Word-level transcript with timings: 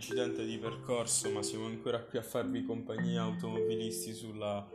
incidente 0.00 0.46
di 0.46 0.56
percorso, 0.56 1.30
ma 1.30 1.42
siamo 1.42 1.66
ancora 1.66 2.00
qui 2.00 2.16
a 2.16 2.22
farvi 2.22 2.64
compagnia 2.64 3.20
automobilisti 3.20 4.14
sulla 4.14 4.66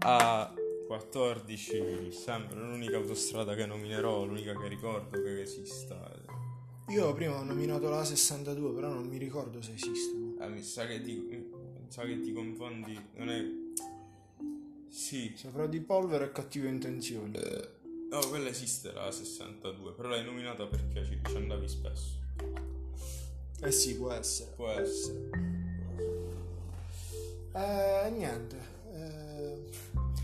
A14, 0.00 2.10
sempre 2.10 2.58
l'unica 2.58 2.96
autostrada 2.96 3.54
che 3.54 3.64
nominerò, 3.64 4.24
l'unica 4.24 4.58
che 4.58 4.66
ricordo 4.66 5.22
che 5.22 5.42
esista. 5.42 6.12
Io 6.88 7.14
prima 7.14 7.38
ho 7.38 7.44
nominato 7.44 7.88
la 7.88 8.02
62, 8.04 8.72
però 8.72 8.92
non 8.92 9.06
mi 9.06 9.18
ricordo 9.18 9.62
se 9.62 9.74
esiste. 9.74 10.16
Eh, 10.40 10.48
mi 10.48 10.64
sa 10.64 10.84
che 10.86 11.00
ti, 11.00 11.14
mi 11.14 11.48
sa 11.86 12.02
che 12.02 12.20
ti 12.20 12.32
confondi, 12.32 13.00
non 13.14 13.30
è... 13.30 13.44
Sì, 14.88 15.32
Saprò 15.36 15.68
di 15.68 15.80
polvere 15.80 16.24
e 16.24 16.32
cattive 16.32 16.68
intenzioni. 16.68 17.38
no, 18.10 18.18
quella 18.28 18.48
esiste 18.48 18.90
la 18.92 19.12
62, 19.12 19.92
però 19.92 20.08
l'hai 20.08 20.24
nominata 20.24 20.66
perché 20.66 21.04
ci, 21.04 21.20
ci 21.24 21.36
andavi 21.36 21.68
spesso. 21.68 22.24
Eh 23.62 23.70
sì, 23.70 23.96
può 23.96 24.10
essere. 24.12 24.50
Può 24.54 24.68
essere. 24.70 25.30
Eh, 27.54 28.10
niente. 28.10 28.56
Eh, 28.92 29.64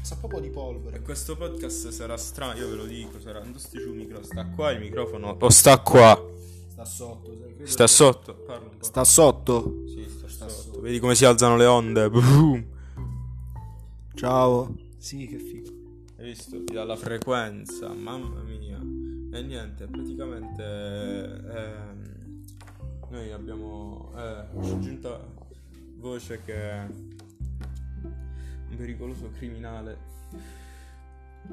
sa 0.02 0.16
proprio 0.16 0.41
di 0.41 0.48
E 0.48 0.50
polvere. 0.50 1.00
questo 1.00 1.36
podcast 1.36 1.88
sarà 1.88 2.16
strano, 2.16 2.58
io 2.58 2.68
ve 2.68 2.74
lo 2.77 2.84
dico, 2.84 3.18
sarà... 3.20 3.41
Non 3.41 3.52
giù 3.70 3.78
il 3.91 3.96
micro, 3.96 4.22
sta 4.22 4.45
qua 4.46 4.70
il 4.72 4.80
microfono, 4.80 5.36
o 5.41 5.48
sta 5.50 5.78
qua? 5.80 6.20
Sta 6.68 6.84
sotto, 6.84 7.30
credo 7.30 7.66
Sta 7.66 7.84
che- 7.84 7.91
sotto? 7.91 8.34
Parla 8.34 8.68
un 8.68 8.77
po'. 8.77 8.84
Sta 8.84 9.05
sotto. 9.05 9.83
Sì, 9.86 10.05
sta, 10.08 10.28
sta 10.28 10.48
sotto. 10.48 10.62
sotto. 10.72 10.80
Vedi 10.80 10.98
come 10.98 11.14
si 11.14 11.24
alzano 11.24 11.56
le 11.56 11.64
onde? 11.66 12.10
Boom. 12.10 12.66
Ciao. 14.14 14.74
Sì, 14.98 15.27
che 15.27 15.38
figo. 15.38 15.70
Hai 16.19 16.24
visto? 16.27 16.62
Ti 16.64 16.72
dà 16.74 16.84
la 16.84 16.96
frequenza, 16.96 17.89
mamma 17.89 18.42
mia. 18.42 18.78
E 19.34 19.42
niente, 19.42 19.86
praticamente 19.86 20.62
ehm, 20.62 22.11
noi 23.12 23.30
abbiamo 23.30 24.10
eh, 24.16 24.46
ci 24.62 24.70
è 24.72 24.78
giunta 24.78 25.20
voce 25.98 26.41
che 26.42 26.86
un 28.70 28.77
pericoloso 28.77 29.30
criminale 29.32 29.98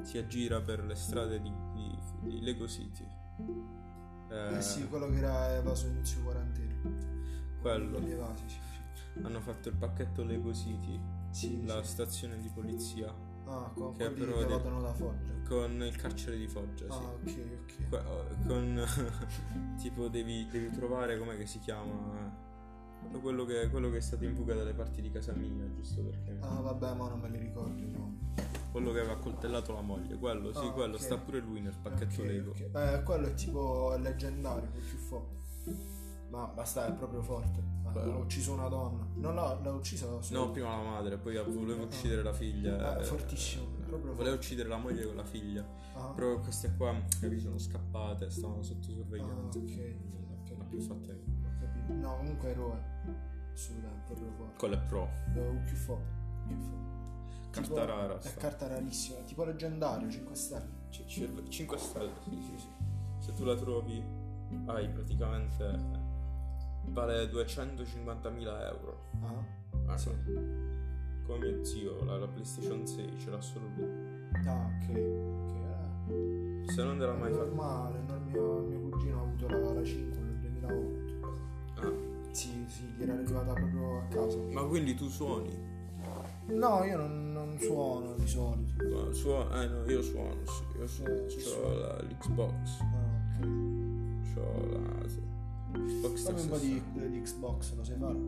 si 0.03 0.17
aggira 0.17 0.61
per 0.61 0.83
le 0.85 0.95
strade 0.95 1.41
di, 1.41 1.51
di- 1.73 1.97
di 2.29 2.41
Lego 2.41 2.65
City. 2.67 3.05
Eh, 4.29 4.55
Eh 4.57 4.61
sì, 4.61 4.87
quello 4.87 5.09
che 5.09 5.17
era 5.17 5.55
evaso 5.55 5.87
inizio 5.87 6.21
quarantena. 6.23 6.73
quello. 7.61 7.97
Evasi, 8.07 8.43
sì, 8.47 8.57
sì. 9.13 9.21
Hanno 9.23 9.41
fatto 9.41 9.67
il 9.69 9.75
pacchetto 9.75 10.23
Lego 10.23 10.53
City, 10.53 10.97
Sì, 11.31 11.65
la 11.65 11.83
stazione 11.83 12.37
di 12.39 12.49
polizia, 12.53 13.13
Ah, 13.51 13.71
con 13.73 13.91
che 13.97 14.05
quelli 14.13 14.25
però 14.25 14.37
che 14.39 14.45
vadano 14.45 14.81
da 14.81 14.93
Foggia. 14.93 15.33
con 15.47 15.81
il 15.81 15.95
carcere 15.95 16.37
di 16.37 16.47
Foggia, 16.47 16.85
sì. 16.91 16.99
Ah, 16.99 17.09
ok, 17.09 17.41
ok. 17.61 17.89
Que- 17.89 18.47
con 18.47 18.85
tipo 19.81 20.07
devi, 20.07 20.47
devi 20.51 20.69
trovare 20.71 21.17
com'è 21.17 21.35
che 21.37 21.45
si 21.47 21.59
chiama 21.59 22.47
quello 23.21 23.45
che, 23.45 23.69
quello 23.69 23.89
che 23.89 23.97
è 23.97 24.01
stato 24.01 24.25
in 24.25 24.35
fuga 24.35 24.53
dalle 24.53 24.73
parti 24.73 25.01
di 25.01 25.09
casa 25.09 25.31
mia 25.33 25.67
giusto 25.73 26.01
perché 26.03 26.37
Ah, 26.41 26.59
vabbè, 26.59 26.93
ma 26.95 27.07
non 27.09 27.19
me 27.21 27.29
li 27.29 27.37
ricordo 27.37 27.69
nomi. 27.71 28.19
quello 28.71 28.91
che 28.91 28.99
aveva 28.99 29.13
accoltellato 29.13 29.73
la 29.73 29.81
moglie 29.81 30.17
quello 30.17 30.51
sì 30.53 30.65
Ah, 30.65 30.71
quello 30.73 30.95
ok. 30.95 31.01
sta 31.01 31.17
pure 31.17 31.39
lui 31.39 31.61
nel 31.61 31.75
pacchetto 31.81 32.21
Ok, 32.21 32.27
Lego 32.27 32.49
ok. 32.51 32.59
Eh, 32.75 33.03
quello 33.03 33.27
è 33.27 33.33
tipo 33.33 33.95
leggendario, 33.97 34.69
più 34.71 34.97
forte. 34.97 35.37
Ma 36.29 36.45
basta, 36.45 36.85
è 36.87 36.93
proprio 36.93 37.21
forte. 37.21 37.61
Ah. 37.85 37.91
Ha 38.01 38.17
ucciso 38.17 38.53
una 38.53 38.67
donna. 38.67 39.03
Non 39.15 39.33
l'ha, 39.35 39.59
l'ha 39.63 39.71
uccisa 39.71 40.05
no 40.29 40.51
prima 40.51 40.69
la 40.75 40.83
madre 40.83 41.17
poi 41.17 41.35
voleva 41.43 41.83
uccidere 41.83 42.21
la 42.21 42.33
figlia 42.33 42.95
Ah, 42.95 42.99
eh, 42.99 43.03
fortissimo, 43.03 43.65
proprio 43.87 44.13
voleva 44.13 44.29
forte. 44.29 44.33
uccidere 44.35 44.69
la 44.69 44.77
moglie 44.77 45.05
con 45.05 45.15
la 45.15 45.23
figlia 45.23 45.65
Ah, 45.95 46.11
però 46.13 46.39
queste 46.39 46.71
qua 46.77 46.93
capi 47.19 47.39
sono 47.39 47.57
scappate 47.57 48.29
stavano 48.29 48.61
sotto 48.61 48.87
ah, 48.91 48.93
sorveglianza 48.93 49.57
ok. 49.57 49.95
non 50.47 50.61
ha 50.61 50.65
più. 50.65 50.79
Ho 50.79 51.59
capito. 51.59 51.93
No, 51.93 52.15
comunque 52.17 52.49
eroe. 52.51 52.83
Assolutamente, 53.53 54.03
proprio 54.05 54.31
forte. 54.37 54.57
quello 54.57 54.75
è 54.75 54.79
pro 54.81 55.09
Eh, 55.35 55.65
forte. 55.75 56.17
Più 56.45 56.57
forte. 56.57 56.87
carta 57.49 57.61
Tipo- 57.73 57.85
rara 57.85 58.17
È 58.17 58.21
sta. 58.21 58.39
carta 58.39 58.67
rarissima, 58.67 59.19
tipo 59.21 59.43
leggendario, 59.43 60.09
5 60.11 60.35
stelle. 60.35 60.69
C- 60.91 61.05
c- 61.05 61.47
5 61.49 61.77
stelle, 61.79 62.11
sì, 62.23 62.39
sì, 62.39 62.57
sì. 62.59 62.67
Se 63.17 63.33
tu 63.33 63.43
la 63.43 63.55
trovi, 63.55 64.01
hai 64.67 64.87
praticamente. 64.89 66.07
Vale 66.91 67.25
250.000 67.29 68.65
euro. 68.67 68.97
Ah, 69.21 69.57
Ah, 69.91 69.97
sì. 69.97 70.09
Come 71.25 71.39
mio 71.39 71.63
zio, 71.63 72.03
la, 72.03 72.17
la 72.17 72.27
PlayStation 72.27 72.85
6 72.85 73.17
ce 73.19 73.29
l'ha 73.29 73.41
solo 73.41 73.65
lui. 73.75 74.27
Ah, 74.45 74.65
ok. 74.65 74.89
ok. 74.89 75.53
eh. 75.55 76.71
Se 76.71 76.83
non 76.83 76.97
te 76.97 77.05
l'ha 77.05 77.13
mai 77.13 77.31
È 77.31 77.33
fatto. 77.33 77.45
normale, 77.45 77.99
no, 78.07 78.19
mio, 78.19 78.59
mio 78.61 78.79
cugino 78.89 79.19
ha 79.19 79.21
avuto 79.23 79.47
la, 79.47 79.73
la 79.73 79.83
5 79.83 80.19
nel 80.21 80.37
2008. 80.37 81.41
Ah, 81.81 81.91
Sì, 82.31 82.65
sì, 82.67 82.83
gli 82.97 83.01
era 83.03 83.13
arrivata 83.13 83.53
proprio 83.53 83.97
a 83.99 84.03
casa. 84.09 84.37
ma 84.51 84.63
quindi 84.65 84.93
tu 84.95 85.07
suoni? 85.07 85.67
No, 86.47 86.83
io 86.83 86.97
non, 86.97 87.31
non 87.31 87.59
suono 87.59 88.15
di 88.15 88.27
solito. 88.27 88.83
No, 88.87 89.11
suo- 89.11 89.51
eh 89.53 89.67
no, 89.67 89.83
io 89.85 90.01
suono, 90.01 90.35
sì. 90.45 90.63
Io 90.79 90.87
suono. 90.87 91.13
Eh, 91.13 91.25
C'ho 91.27 91.39
suoni. 91.39 91.77
la- 91.79 92.01
l'Xbox. 92.01 92.79
Ah, 92.81 93.39
ok. 93.39 94.33
C'ho 94.33 94.65
la. 94.71 95.07
Sì. 95.07 95.21
Xbox 95.71 96.23
Fammi 96.23 96.41
un 96.41 96.47
po' 96.49 96.57
di, 96.57 96.81
360. 96.93 97.07
di 97.07 97.21
Xbox, 97.21 97.73
lo 97.75 97.83
sai 97.83 97.97
fare? 97.97 98.19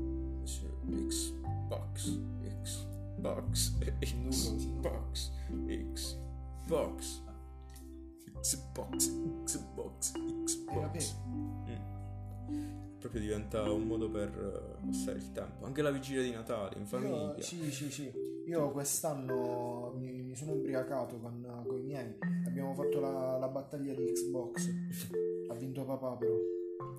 Sì, 0.44 0.66
Xbox. 1.08 2.20
Xbox. 2.62 3.72
Xbox. 3.78 5.32
Xbox. 5.50 7.22
Xbox. 8.42 9.22
Xbox. 9.46 10.12
Xbox. 10.44 11.16
Mm. 11.28 13.00
Proprio 13.00 13.22
diventa 13.22 13.72
un 13.72 13.88
modo 13.88 14.10
per 14.10 14.30
eh, 14.30 14.86
passare 14.86 15.18
il 15.18 15.32
tempo. 15.32 15.66
Anche 15.66 15.82
la 15.82 15.92
vigilia 15.92 16.22
di 16.22 16.32
Natale 16.32 16.78
in 16.78 16.86
famiglia. 16.86 17.36
Io, 17.36 17.42
sì, 17.42 17.72
sì, 17.72 17.90
sì. 17.90 18.12
Io 18.46 18.72
quest'anno 18.72 19.94
mi, 19.96 20.22
mi 20.22 20.36
sono 20.36 20.54
ubriacato 20.54 21.18
con, 21.20 21.64
con 21.66 21.78
i 21.78 21.84
miei. 21.84 22.16
Abbiamo 22.46 22.74
fatto 22.74 23.00
la, 23.00 23.38
la 23.38 23.48
battaglia 23.48 23.94
di 23.94 24.12
Xbox. 24.12 24.70
Ha 25.50 25.54
vinto 25.56 25.84
papà 25.84 26.16
però. 26.16 26.36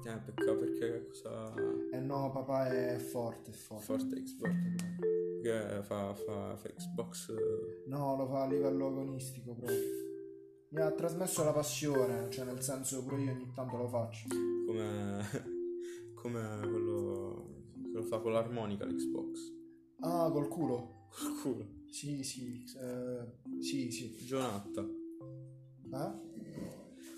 Eh, 0.04 0.18
peccato 0.18 0.58
perché 0.58 1.06
cosa. 1.06 1.54
Eh 1.92 2.00
no, 2.00 2.30
papà 2.30 2.68
è 2.68 2.98
forte, 2.98 3.50
è 3.50 3.54
forte. 3.54 3.84
Forte 3.84 4.22
Xbox. 4.22 4.52
Che 5.42 5.82
fa, 5.82 6.14
fa, 6.14 6.56
fa 6.56 6.68
Xbox. 6.68 7.28
eh, 7.30 7.88
No, 7.88 8.16
lo 8.16 8.26
fa 8.26 8.42
a 8.42 8.46
livello 8.46 8.86
agonistico 8.88 9.54
proprio. 9.54 9.78
Mi 10.70 10.80
ha 10.80 10.90
trasmesso 10.90 11.44
la 11.44 11.52
passione, 11.52 12.30
cioè 12.30 12.44
nel 12.44 12.62
senso 12.62 13.04
pure 13.04 13.22
io 13.22 13.32
ogni 13.32 13.52
tanto 13.54 13.76
lo 13.76 13.88
faccio. 13.88 14.26
come. 14.66 15.22
come 16.14 16.58
quello. 16.60 17.46
quello 17.82 18.02
fa 18.06 18.18
con 18.20 18.32
l'armonica 18.32 18.86
l'Xbox. 18.86 19.60
Ah, 20.00 20.30
col 20.30 20.48
culo? 20.48 21.08
Culo. 21.42 21.80
Sì, 21.88 22.24
sì, 22.24 22.64
eh, 22.80 23.60
sì, 23.60 23.90
sì. 23.90 24.16
Gionatta. 24.24 24.80
Eh? 24.80 26.31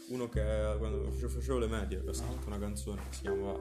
Uno 0.09 0.29
che 0.29 0.43
quando 0.79 1.11
facevo 1.11 1.59
le 1.59 1.67
medie 1.67 1.99
aveva 1.99 2.13
scritto 2.13 2.47
una 2.47 2.59
canzone 2.59 3.01
che 3.09 3.15
si 3.17 3.21
chiamava 3.23 3.59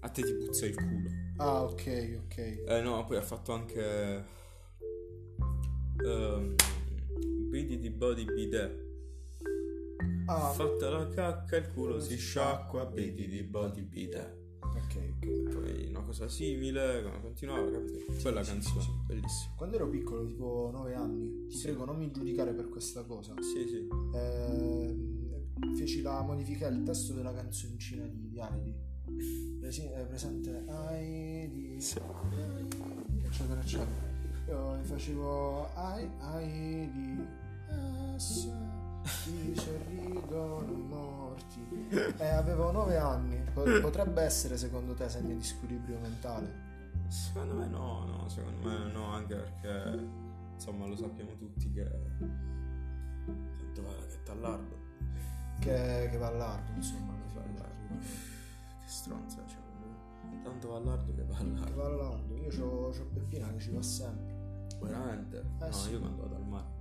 A 0.00 0.08
te 0.08 0.22
ti 0.22 0.34
puzza 0.34 0.66
il 0.66 0.74
culo. 0.74 1.08
Ah, 1.36 1.62
ok, 1.62 2.20
ok. 2.24 2.36
Eh 2.66 2.80
no, 2.82 3.04
poi 3.06 3.16
ha 3.16 3.22
fatto 3.22 3.52
anche 3.52 4.24
ehm, 6.04 6.54
Bidi 7.48 7.78
di 7.78 7.90
body 7.90 8.24
bidet. 8.24 8.84
Ah, 10.26 10.50
Fatta 10.50 10.90
la 10.90 11.08
cacca 11.08 11.56
il 11.56 11.70
culo 11.72 12.00
si 12.00 12.16
sciacqua, 12.16 12.84
bidi 12.86 13.28
di 13.28 13.42
body 13.44 13.82
bidet. 13.82 14.36
ok, 14.60 15.14
ok. 15.16 15.54
Poi 15.54 15.86
una 15.88 16.02
cosa 16.02 16.28
simile, 16.28 17.04
continuava, 17.22 17.70
capito? 17.70 18.12
Quella 18.20 18.42
sì, 18.42 18.50
canzone, 18.50 18.80
sì, 18.80 18.86
sì. 18.86 18.92
bellissima. 19.06 19.54
Quando 19.56 19.76
ero 19.76 19.88
piccolo, 19.88 20.26
tipo 20.26 20.68
9 20.72 20.94
anni, 20.94 21.46
ti 21.46 21.58
prego 21.62 21.84
non 21.84 21.96
mi 21.96 22.10
giudicare 22.10 22.52
per 22.52 22.68
questa 22.68 23.04
cosa. 23.04 23.34
Sì, 23.40 23.68
sì. 23.68 23.88
Ehm, 24.14 25.15
feci 25.76 26.02
la 26.02 26.22
modifica 26.22 26.68
del 26.68 26.82
testo 26.82 27.12
della 27.14 27.32
canzoncina 27.32 28.04
di, 28.06 28.28
di 28.28 28.38
Heidi. 28.38 28.74
Presi- 29.60 29.90
eh, 29.90 30.04
presente 30.04 30.64
Heidi, 30.68 31.80
Sì. 31.80 31.98
eccetera, 33.22 33.60
eccetera. 33.60 34.14
Io 34.48 34.78
facevo 34.82 35.74
Ai- 35.74 36.10
Heidi, 36.20 37.26
eh, 37.68 38.18
se 38.18 38.50
ti 39.24 39.54
sorridono 39.56 40.72
morti. 40.72 41.88
E 42.18 42.26
avevo 42.26 42.70
9 42.72 42.96
anni. 42.96 43.38
Po- 43.52 43.62
potrebbe 43.80 44.22
essere 44.22 44.56
secondo 44.56 44.94
te 44.94 45.08
segno 45.08 45.34
di 45.34 45.42
squilibrio 45.42 45.98
mentale? 46.00 46.64
Secondo 47.08 47.54
me 47.54 47.66
no, 47.68 48.04
no, 48.04 48.28
secondo 48.28 48.68
me 48.68 48.90
no, 48.92 49.06
anche 49.12 49.34
perché 49.36 50.08
insomma 50.54 50.86
lo 50.86 50.96
sappiamo 50.96 51.36
tutti 51.36 51.70
che 51.70 51.88
tanto 53.58 53.82
vale 53.82 54.06
che 54.08 54.22
tallardo. 54.24 54.84
Che, 55.66 56.08
che 56.10 56.16
va 56.16 56.28
all'ardo, 56.28 56.72
insomma. 56.74 57.12
fa 57.32 57.40
Vallardo. 57.40 57.98
Che 57.98 58.86
stronza, 58.86 59.42
cioè. 59.46 59.64
Tanto 60.42 60.68
Vallardo 60.68 61.12
che 61.12 61.24
Che 61.26 61.32
Vallardo. 61.32 61.74
va 61.74 61.86
all'ardo. 61.86 62.36
Io 62.36 62.48
c'ho, 62.48 62.90
c'ho 62.90 63.06
Peppina 63.12 63.52
che 63.52 63.58
ci 63.58 63.70
va 63.70 63.82
sempre. 63.82 64.34
Veramente? 64.80 65.38
Eh 65.60 65.66
no, 65.66 65.72
sì. 65.72 65.90
io 65.90 66.00
quando 66.00 66.22
vado 66.22 66.34
al 66.36 66.46
mare 66.46 66.76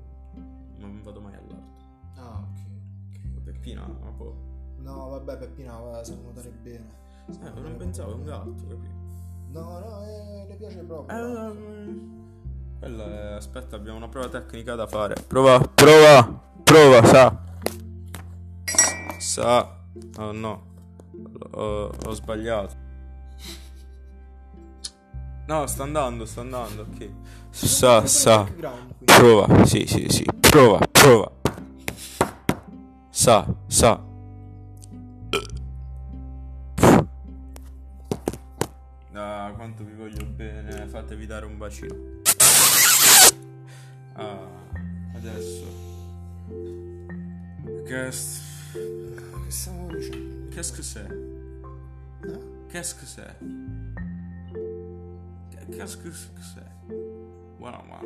non 0.78 1.02
vado 1.04 1.22
mai 1.22 1.34
all'ardo. 1.34 1.74
Ah, 2.16 2.44
ok. 2.44 3.44
Peppina, 3.44 3.86
ma 3.88 4.10
poi. 4.12 4.34
No, 4.78 5.10
vabbè, 5.10 5.38
Peppina 5.38 5.78
va, 5.78 6.04
sa 6.04 6.16
nuotare 6.16 6.50
bene. 6.50 7.04
Eh, 7.28 7.60
non 7.60 7.76
pensavo, 7.78 8.12
è 8.12 8.16
un 8.16 8.24
gatto, 8.24 8.68
capito? 8.68 8.94
No, 9.50 9.80
no, 9.80 10.04
eh, 10.04 10.46
le 10.48 10.56
piace 10.56 10.84
proprio. 10.84 11.18
Eh, 11.18 11.54
quella 12.80 13.06
è... 13.06 13.34
Aspetta, 13.36 13.76
abbiamo 13.76 13.98
una 13.98 14.10
prova 14.10 14.30
tecnica 14.30 14.76
da 14.76 14.86
fare. 14.86 15.16
Prova, 15.26 15.60
prova, 15.60 16.40
prova, 16.64 17.04
sa. 17.06 17.44
Sa. 19.36 19.68
Oh 20.18 20.32
no. 20.32 20.64
Ho, 21.56 21.92
ho 22.06 22.12
sbagliato. 22.14 22.74
No, 25.46 25.68
sta 25.68 25.84
andando, 25.84 26.24
sta 26.24 26.40
andando, 26.40 26.84
ok. 26.84 27.10
Sa, 27.50 28.06
sa. 28.06 28.48
Prova, 29.04 29.66
sì, 29.66 29.86
sì, 29.88 30.08
sì. 30.08 30.24
Prova, 30.40 30.80
prova. 30.90 31.30
Sa, 33.10 33.46
sa. 33.68 34.02
Ah, 39.12 39.52
quanto 39.54 39.84
vi 39.84 39.96
voglio 39.96 40.26
bene. 40.28 40.88
Fatevi 40.88 41.26
dare 41.26 41.46
un 41.46 41.58
bacino. 41.58 41.96
Ah, 44.14 44.48
adesso. 45.14 45.66
Che 47.86 48.12
que 49.46 49.52
ça 49.54 49.72
Qu'est-ce 50.52 50.74
que 50.74 50.82
c'est 50.82 51.00
hein? 51.00 52.40
Qu'est-ce 52.72 52.96
que 52.96 53.06
c'est 53.06 53.22
Qu'est-ce 55.72 55.98
que 55.98 56.12
c'est 56.12 56.94
Voilà, 57.60 57.82
voilà. 57.88 58.04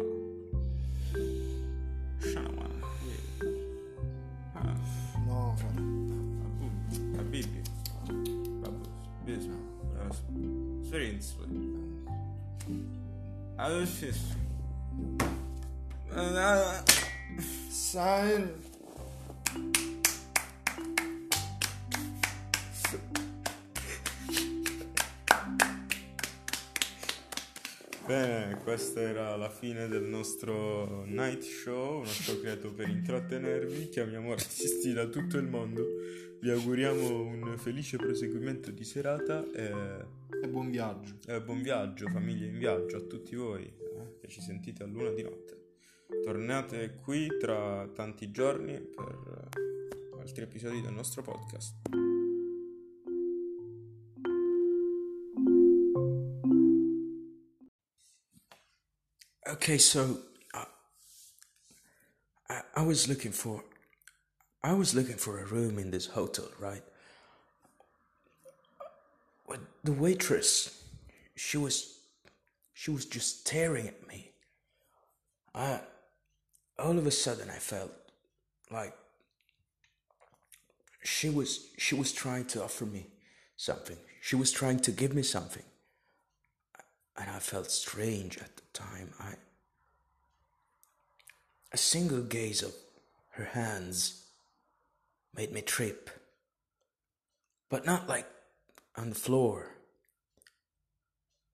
Shana, 2.22 2.50
mano 2.50 2.76
Ah. 4.56 4.74
Não, 5.28 5.56
cara. 5.56 7.20
A 7.20 7.24
Bibi. 7.24 7.64
Mesmo. 9.26 9.56
Experience. 10.82 11.36
Aí 13.58 13.82
eu 13.82 13.88
fiz. 13.88 14.18
Sign. 17.72 18.69
Bene, 28.10 28.58
questa 28.64 29.02
era 29.02 29.36
la 29.36 29.52
fine 29.52 29.88
del 29.88 30.02
nostro 30.02 31.06
night 31.06 31.44
show, 31.44 31.98
un 31.98 32.06
nostro 32.06 32.40
creato 32.40 32.74
per 32.74 32.90
intrattenervi. 32.90 33.90
Chiamiamo 33.90 34.32
artisti 34.32 34.94
da 34.94 35.06
tutto 35.06 35.38
il 35.38 35.46
mondo. 35.46 35.86
Vi 36.42 36.50
auguriamo 36.50 37.22
un 37.22 37.56
felice 37.60 37.98
proseguimento 37.98 38.72
di 38.72 38.84
serata 38.84 39.46
e 39.52 40.08
E 40.42 40.48
buon 40.48 40.72
viaggio. 40.72 41.18
eh, 41.28 41.40
buon 41.40 41.62
viaggio, 41.62 42.08
famiglie 42.08 42.48
in 42.48 42.58
viaggio 42.58 42.98
a 42.98 43.02
tutti 43.02 43.36
voi 43.36 43.66
eh, 43.66 44.18
che 44.20 44.28
ci 44.28 44.42
sentite 44.42 44.82
a 44.82 44.88
luna 44.88 45.12
di 45.12 45.22
notte. 45.22 45.76
Tornate 46.24 46.96
qui 47.04 47.28
tra 47.40 47.88
tanti 47.94 48.32
giorni 48.32 48.74
per 48.80 49.50
eh, 49.54 50.20
altri 50.20 50.46
episodi 50.46 50.82
del 50.82 50.94
nostro 50.94 51.22
podcast. 51.22 52.09
Okay, 59.50 59.80
so 59.80 60.20
uh, 60.54 60.66
I, 62.50 62.62
I 62.76 62.84
was 62.84 63.08
looking 63.10 63.32
for 63.32 63.64
I 64.64 64.74
was 64.74 64.94
looking 64.94 65.16
for 65.16 65.40
a 65.40 65.46
room 65.46 65.80
in 65.80 65.90
this 65.90 66.06
hotel, 66.06 66.46
right? 66.60 66.84
But 69.48 69.60
the 69.84 69.92
waitress, 69.92 70.84
she 71.36 71.58
was 71.58 72.00
she 72.74 72.92
was 72.92 73.06
just 73.06 73.48
staring 73.48 73.88
at 73.88 74.08
me. 74.08 74.34
I 75.56 75.80
all 76.78 77.00
of 77.00 77.08
a 77.08 77.12
sudden 77.12 77.50
I 77.50 77.58
felt 77.58 77.92
like 78.70 78.94
she 81.04 81.32
was 81.32 81.70
she 81.80 81.96
was 81.96 82.12
trying 82.12 82.46
to 82.46 82.64
offer 82.64 82.86
me 82.86 83.08
something. 83.58 83.98
She 84.22 84.36
was 84.36 84.52
trying 84.52 84.82
to 84.82 84.92
give 84.92 85.16
me 85.16 85.24
something. 85.24 85.64
And 87.20 87.30
I 87.30 87.40
felt 87.40 87.70
strange 87.70 88.38
at 88.38 88.56
the 88.56 88.64
time. 88.74 89.14
I 89.20 89.34
a 91.72 91.78
single 91.78 92.22
gaze 92.22 92.64
of 92.64 92.74
her 93.32 93.46
hands 93.46 94.24
made 95.36 95.52
me 95.52 95.62
trip. 95.62 96.10
But 97.70 97.86
not 97.86 98.10
like 98.10 98.28
on 98.96 99.10
the 99.10 99.16
floor. 99.16 99.76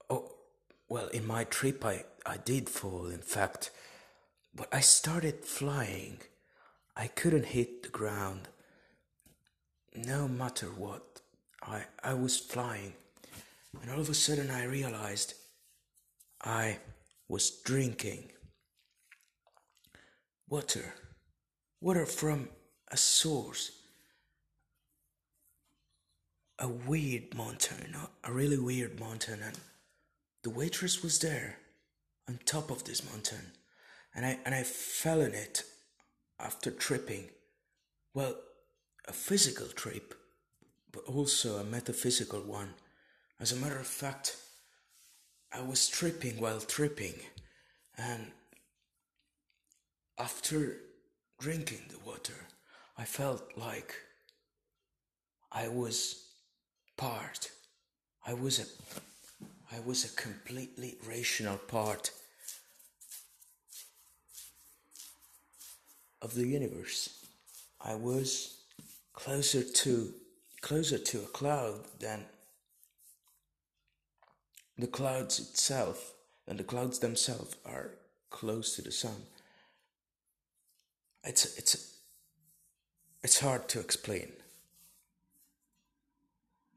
Oh, 0.09 0.31
well, 0.87 1.07
in 1.07 1.27
my 1.27 1.43
trip, 1.43 1.83
I, 1.83 2.05
I 2.25 2.37
did 2.37 2.69
fall, 2.69 3.07
in 3.07 3.19
fact. 3.19 3.71
But 4.55 4.69
I 4.73 4.79
started 4.79 5.43
flying. 5.43 6.19
I 6.95 7.07
couldn't 7.07 7.47
hit 7.47 7.83
the 7.83 7.89
ground. 7.89 8.47
No 9.93 10.27
matter 10.27 10.67
what, 10.67 11.21
I, 11.61 11.83
I 12.01 12.13
was 12.13 12.39
flying. 12.39 12.93
And 13.81 13.91
all 13.91 13.99
of 13.99 14.09
a 14.09 14.13
sudden, 14.13 14.49
I 14.49 14.63
realized 14.63 15.33
I 16.45 16.77
was 17.27 17.49
drinking 17.63 18.31
water. 20.47 20.93
Water 21.81 22.05
from 22.05 22.49
a 22.89 22.97
source. 22.97 23.71
A 26.59 26.67
weird 26.67 27.35
mountain, 27.35 27.95
a- 28.23 28.31
really 28.31 28.59
weird 28.59 28.99
mountain, 28.99 29.41
and 29.41 29.59
the 30.43 30.49
waitress 30.51 31.03
was 31.03 31.19
there 31.19 31.57
on 32.29 32.39
top 32.45 32.69
of 32.71 32.83
this 32.85 33.03
mountain. 33.11 33.51
And 34.13 34.25
I 34.25 34.39
and 34.45 34.55
I 34.55 34.63
fell 34.63 35.19
in 35.19 35.33
it 35.33 35.63
after 36.39 36.71
tripping. 36.71 37.29
Well, 38.13 38.35
a 39.07 39.11
physical 39.11 39.67
trip, 39.67 40.13
but 40.91 41.03
also 41.03 41.57
a 41.57 41.63
metaphysical 41.65 42.41
one. 42.41 42.75
As 43.39 43.51
a 43.51 43.57
matter 43.57 43.77
of 43.79 43.87
fact, 43.87 44.37
I 45.57 45.61
was 45.61 45.87
tripping 45.87 46.41
while 46.41 46.59
tripping, 46.59 47.13
and 47.97 48.31
after 50.19 50.81
drinking 51.39 51.83
the 51.89 51.99
water, 51.99 52.47
I 52.97 53.05
felt 53.05 53.41
like 53.55 53.95
I 55.53 55.69
was 55.69 56.25
part. 56.97 57.51
I 58.27 58.33
was 58.33 58.59
a 58.59 58.65
I 59.73 59.79
was 59.79 60.03
a 60.03 60.21
completely 60.21 60.97
rational 61.07 61.57
part 61.57 62.11
of 66.21 66.33
the 66.33 66.45
universe. 66.45 67.23
I 67.79 67.95
was 67.95 68.57
closer 69.13 69.63
to 69.63 70.13
closer 70.59 70.97
to 70.97 71.19
a 71.19 71.27
cloud 71.27 71.85
than 71.99 72.25
the 74.77 74.87
clouds 74.87 75.39
itself, 75.39 76.13
and 76.47 76.59
the 76.59 76.63
clouds 76.63 76.99
themselves 76.99 77.55
are 77.65 77.91
close 78.29 78.75
to 78.75 78.81
the 78.81 78.91
sun. 78.91 79.23
It's 81.23 81.57
it's 81.57 81.97
it's 83.23 83.39
hard 83.39 83.67
to 83.69 83.79
explain. 83.79 84.31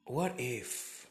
What 0.04 0.34
if 0.38 1.06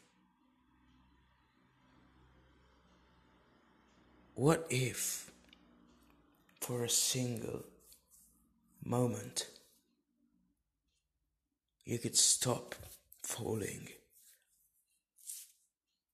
what 4.33 4.65
if 4.69 5.31
for 6.61 6.83
a 6.83 6.89
single 6.89 7.63
moment 8.83 9.47
you 11.85 11.99
could 11.99 12.17
stop 12.17 12.75
falling? 13.21 13.89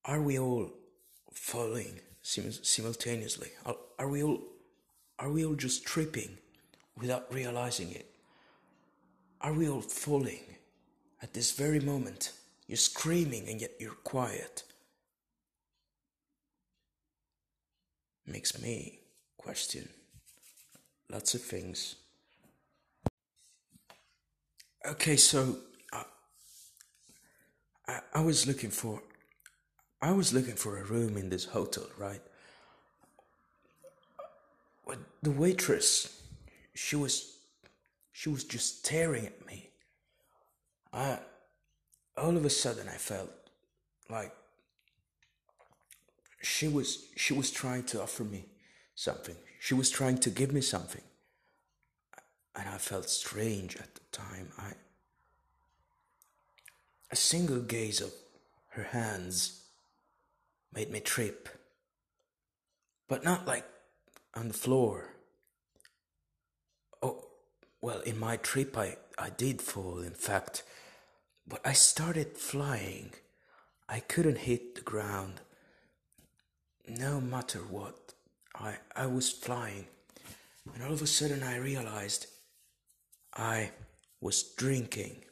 Are 0.05 0.21
we 0.21 0.37
all 0.37 0.71
falling 1.31 1.99
sim- 2.21 2.51
simultaneously? 2.51 3.49
Are, 3.65 3.75
are 3.99 4.09
we 4.09 4.23
all 4.23 4.39
are 5.19 5.31
we 5.31 5.45
all 5.45 5.55
just 5.55 5.85
tripping 5.85 6.37
without 6.97 7.31
realizing 7.33 7.91
it? 7.91 8.09
Are 9.39 9.53
we 9.53 9.69
all 9.69 9.81
falling 9.81 10.57
at 11.21 11.33
this 11.33 11.51
very 11.51 11.79
moment? 11.79 12.31
You're 12.67 12.77
screaming 12.77 13.47
and 13.47 13.61
yet 13.61 13.71
you're 13.79 13.91
quiet. 13.91 14.63
Makes 18.25 18.61
me 18.61 18.99
question 19.37 19.87
lots 21.09 21.35
of 21.35 21.41
things. 21.41 21.95
Okay, 24.85 25.15
so 25.15 25.57
uh, 25.93 26.03
I, 27.87 27.99
I 28.15 28.21
was 28.21 28.47
looking 28.47 28.69
for 28.69 29.01
I 30.03 30.11
was 30.11 30.33
looking 30.33 30.55
for 30.55 30.77
a 30.77 30.83
room 30.83 31.15
in 31.15 31.29
this 31.29 31.45
hotel, 31.45 31.87
right? 31.97 32.19
But 34.85 34.97
the 35.21 35.31
waitress, 35.31 36.21
she 36.75 36.97
was 36.97 37.37
she 38.11 38.27
was 38.27 38.43
just 38.43 38.79
staring 38.79 39.25
at 39.25 39.47
me. 39.47 39.69
I 40.91 41.19
all 42.17 42.35
of 42.35 42.43
a 42.43 42.49
sudden 42.49 42.89
I 42.89 42.97
felt 42.97 43.31
like 44.09 44.35
she 46.41 46.67
was 46.67 47.05
she 47.15 47.33
was 47.33 47.49
trying 47.49 47.83
to 47.83 48.01
offer 48.01 48.25
me 48.25 48.43
something. 48.95 49.37
She 49.61 49.73
was 49.73 49.89
trying 49.89 50.17
to 50.17 50.29
give 50.29 50.51
me 50.51 50.59
something. 50.59 51.05
And 52.57 52.67
I 52.67 52.77
felt 52.77 53.09
strange 53.09 53.77
at 53.77 53.95
the 53.95 54.01
time. 54.11 54.49
I 54.57 54.73
a 57.09 57.15
single 57.15 57.61
gaze 57.61 58.01
of 58.01 58.11
her 58.71 58.83
hands 58.83 59.62
made 60.73 60.91
me 60.91 60.99
trip. 60.99 61.49
But 63.07 63.23
not 63.23 63.45
like 63.45 63.65
on 64.35 64.47
the 64.47 64.53
floor. 64.53 65.15
Oh, 67.01 67.25
well, 67.81 67.99
in 68.01 68.19
my 68.19 68.37
trip, 68.37 68.77
I, 68.77 68.97
I 69.17 69.29
did 69.29 69.61
fall, 69.61 69.99
in 69.99 70.13
fact. 70.13 70.63
But 71.47 71.61
I 71.65 71.73
started 71.73 72.37
flying. 72.37 73.11
I 73.87 73.99
couldn't 73.99 74.39
hit 74.39 74.75
the 74.75 74.81
ground. 74.81 75.41
No 76.87 77.21
matter 77.21 77.59
what, 77.59 78.13
I, 78.55 78.77
I 78.95 79.07
was 79.07 79.29
flying. 79.29 79.87
And 80.73 80.83
all 80.83 80.93
of 80.93 81.01
a 81.01 81.07
sudden, 81.07 81.43
I 81.43 81.57
realized 81.57 82.27
I 83.35 83.71
was 84.21 84.43
drinking 84.43 85.25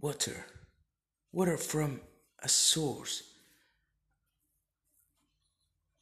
water. 0.00 0.44
Water 1.32 1.56
from 1.56 2.00
a 2.42 2.48
source. 2.48 3.22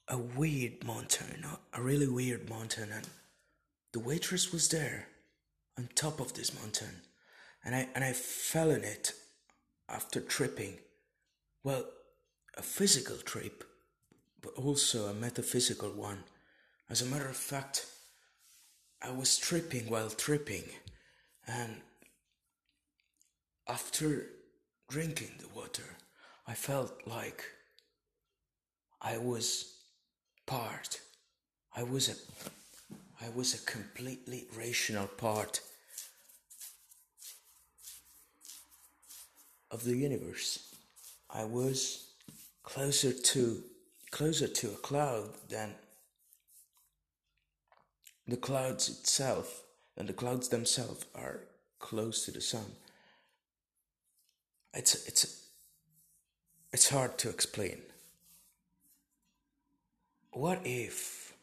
A 0.08 0.18
weird 0.18 0.84
mountain, 0.84 1.44
a 1.72 1.80
really 1.80 2.08
weird 2.08 2.50
mountain, 2.50 2.90
and 2.92 3.08
the 3.92 4.00
waitress 4.00 4.52
was 4.52 4.68
there 4.68 5.06
on 5.78 5.88
top 5.94 6.18
of 6.18 6.34
this 6.34 6.52
mountain. 6.60 7.02
And 7.64 7.74
I 7.74 7.88
and 7.94 8.02
I 8.02 8.12
fell 8.12 8.70
in 8.70 8.82
it 8.82 9.12
after 9.88 10.20
tripping. 10.20 10.78
Well, 11.62 11.84
a 12.56 12.62
physical 12.62 13.16
trip, 13.18 13.62
but 14.40 14.54
also 14.54 15.06
a 15.06 15.14
metaphysical 15.14 15.90
one. 15.90 16.24
As 16.88 17.02
a 17.02 17.06
matter 17.06 17.28
of 17.28 17.36
fact, 17.36 17.86
I 19.00 19.12
was 19.12 19.38
tripping 19.38 19.88
while 19.88 20.10
tripping, 20.10 20.64
and 21.46 21.82
after 23.68 24.26
drinking 24.88 25.34
the 25.38 25.48
water, 25.48 25.96
I 26.50 26.54
felt 26.54 27.06
like 27.06 27.44
I 29.00 29.18
was 29.18 29.72
part. 30.46 31.00
I 31.76 31.84
was 31.84 32.08
a 32.08 32.16
I 33.24 33.28
was 33.28 33.54
a 33.54 33.64
completely 33.70 34.48
rational 34.58 35.06
part 35.06 35.60
of 39.70 39.84
the 39.84 39.96
universe. 39.96 40.74
I 41.32 41.44
was 41.44 42.08
closer 42.64 43.12
to 43.12 43.62
closer 44.10 44.48
to 44.48 44.70
a 44.72 44.82
cloud 44.88 45.30
than 45.48 45.76
the 48.26 48.36
clouds 48.36 48.88
itself, 48.88 49.62
and 49.96 50.08
the 50.08 50.14
clouds 50.14 50.48
themselves 50.48 51.06
are 51.14 51.42
close 51.78 52.24
to 52.24 52.32
the 52.32 52.40
sun. 52.40 52.72
It's 54.74 55.06
it's 55.06 55.39
it's 56.72 56.88
hard 56.88 57.18
to 57.18 57.28
explain. 57.28 57.80
What 60.32 60.60
if 60.64 61.34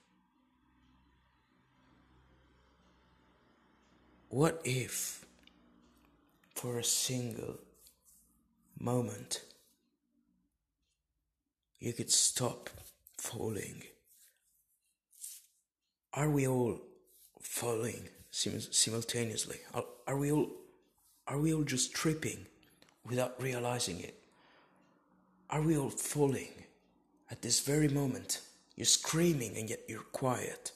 what 4.30 4.62
if 4.64 5.26
for 6.56 6.80
a 6.80 6.84
single 6.84 7.56
moment 8.80 9.42
you 11.80 11.94
could 11.94 12.12
stop 12.12 12.70
falling? 13.18 13.84
Are 16.14 16.30
we 16.30 16.48
all 16.48 16.80
falling 17.42 18.10
sim- 18.32 18.62
simultaneously? 18.62 19.58
Are, 19.74 19.84
are 20.08 20.18
we 20.18 20.32
all 20.32 20.50
are 21.28 21.38
we 21.38 21.54
all 21.54 21.64
just 21.64 21.94
tripping 21.94 22.48
without 23.06 23.42
realizing 23.42 24.00
it? 24.00 24.16
Are 25.50 25.62
we 25.62 25.78
all 25.78 25.90
falling 25.90 26.52
at 27.32 27.42
this 27.42 27.62
very 27.62 27.88
moment? 27.88 28.42
You're 28.76 28.86
screaming 28.86 29.56
and 29.58 29.70
yet 29.70 29.80
you're 29.88 30.06
quiet. 30.12 30.74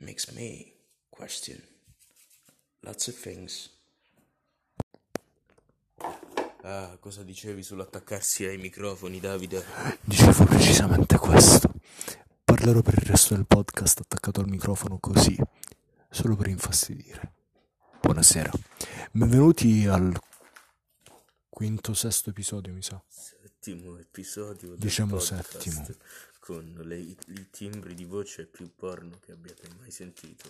Makes 0.00 0.32
me 0.34 0.72
question 1.10 1.62
lots 2.82 3.08
of 3.08 3.14
things. 3.14 3.68
Ah, 6.64 6.96
cosa 6.98 7.22
dicevi 7.22 7.62
sull'attaccarsi 7.62 8.46
ai 8.46 8.56
microfoni, 8.56 9.20
Davide? 9.20 9.64
Dicevo 10.00 10.44
precisamente 10.44 11.18
questo. 11.18 11.72
Parlerò 12.42 12.80
per 12.80 12.94
il 12.94 13.06
resto 13.06 13.34
del 13.34 13.46
podcast 13.46 14.00
attaccato 14.00 14.40
al 14.40 14.48
microfono 14.48 14.98
così, 14.98 15.36
solo 16.08 16.36
per 16.36 16.48
infastidire. 16.48 17.32
Buonasera. 18.00 18.50
Benvenuti 19.12 19.86
al 19.86 20.18
quinto, 21.56 21.92
sesto 21.92 22.30
episodio, 22.30 22.72
mi 22.72 22.82
sa. 22.82 23.00
Settimo 23.06 23.98
episodio 23.98 24.74
Diciamo 24.74 25.18
settimo. 25.18 25.86
Con 26.40 26.80
le- 26.84 26.98
i 26.98 27.46
timbri 27.50 27.94
di 27.94 28.04
voce 28.06 28.46
più 28.46 28.74
porno 28.74 29.18
che 29.20 29.32
abbiate 29.32 29.68
mai 29.78 29.90
sentito. 29.90 30.48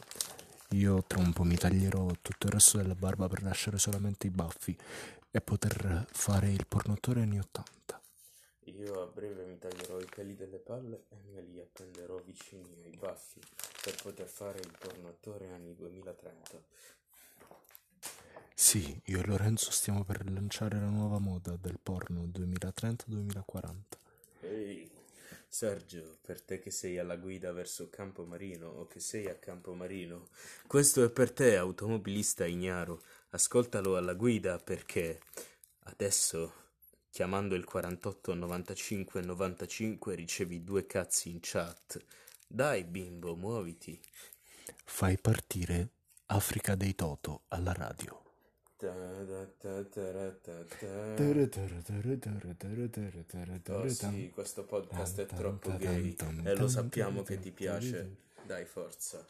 Io 0.71 1.03
tra 1.03 1.19
un 1.19 1.33
po' 1.33 1.43
mi 1.43 1.57
taglierò 1.57 2.07
tutto 2.23 2.47
il 2.47 2.53
resto 2.53 2.79
della 2.79 2.95
barba 2.95 3.29
per 3.29 3.43
lasciare 3.43 3.79
solamente 3.79 4.29
i 4.29 4.31
baffi 4.31 4.75
e 5.31 5.41
poter 5.41 6.07
fare 6.13 6.51
il 6.53 6.67
pornotore 6.67 7.23
anni 7.23 7.39
80. 7.41 8.01
Io 8.67 9.03
a 9.03 9.07
breve 9.07 9.45
mi 9.45 9.59
taglierò 9.59 10.01
i 10.01 10.07
peli 10.09 10.37
delle 10.37 10.59
palle 10.59 11.07
e 11.09 11.17
me 11.33 11.43
li 11.43 11.59
appenderò 11.61 12.17
vicini 12.25 12.81
ai 12.85 12.97
baffi 12.97 13.41
per 13.83 13.97
poter 14.01 14.29
fare 14.29 14.61
il 14.61 14.73
pornatore 14.79 15.51
anni 15.51 15.75
2030. 15.75 16.63
Sì, 18.55 19.01
io 19.07 19.21
e 19.21 19.27
Lorenzo 19.27 19.71
stiamo 19.71 20.05
per 20.05 20.31
lanciare 20.31 20.79
la 20.79 20.89
nuova 20.89 21.19
moda 21.19 21.57
del 21.57 21.79
porno 21.83 22.27
2030-2040. 22.27 23.75
Ehi, 24.41 24.91
Sergio, 25.49 26.19
per 26.23 26.41
te 26.41 26.61
che 26.61 26.71
sei 26.71 26.99
alla 26.99 27.17
guida 27.17 27.53
verso 27.53 27.91
Campomarino 27.91 28.69
o 28.69 28.87
che 28.87 29.01
sei 29.01 29.29
a 29.29 29.35
Campomarino, 29.35 30.29
questo 30.67 31.03
è 31.05 31.11
per 31.11 31.33
te, 31.33 31.57
automobilista 31.57 32.47
ignaro. 32.47 33.03
Ascoltalo 33.31 33.97
alla 33.97 34.15
guida 34.15 34.59
perché 34.59 35.21
adesso, 35.85 36.53
chiamando 37.11 37.55
il 37.55 37.65
48 37.65 38.35
95 38.35 39.23
95, 39.23 40.15
ricevi 40.15 40.63
due 40.63 40.87
cazzi 40.87 41.31
in 41.31 41.39
chat. 41.41 42.03
Dai, 42.47 42.85
bimbo, 42.85 43.35
muoviti. 43.35 44.01
Fai 44.85 45.19
partire 45.19 45.89
Africa 46.33 46.75
dei 46.75 46.95
Toto 46.95 47.43
alla 47.49 47.75
radio. 47.75 48.23
Oh 53.69 53.89
sì, 53.89 54.31
questo 54.33 54.65
podcast 54.65 55.21
è 55.21 55.27
troppo 55.27 55.77
gay 55.77 56.17
e 56.45 56.55
lo 56.57 56.69
sappiamo 56.69 57.23
che 57.23 57.39
ti 57.39 57.51
piace. 57.51 58.17
Dai, 58.47 58.65
forza. 58.65 59.25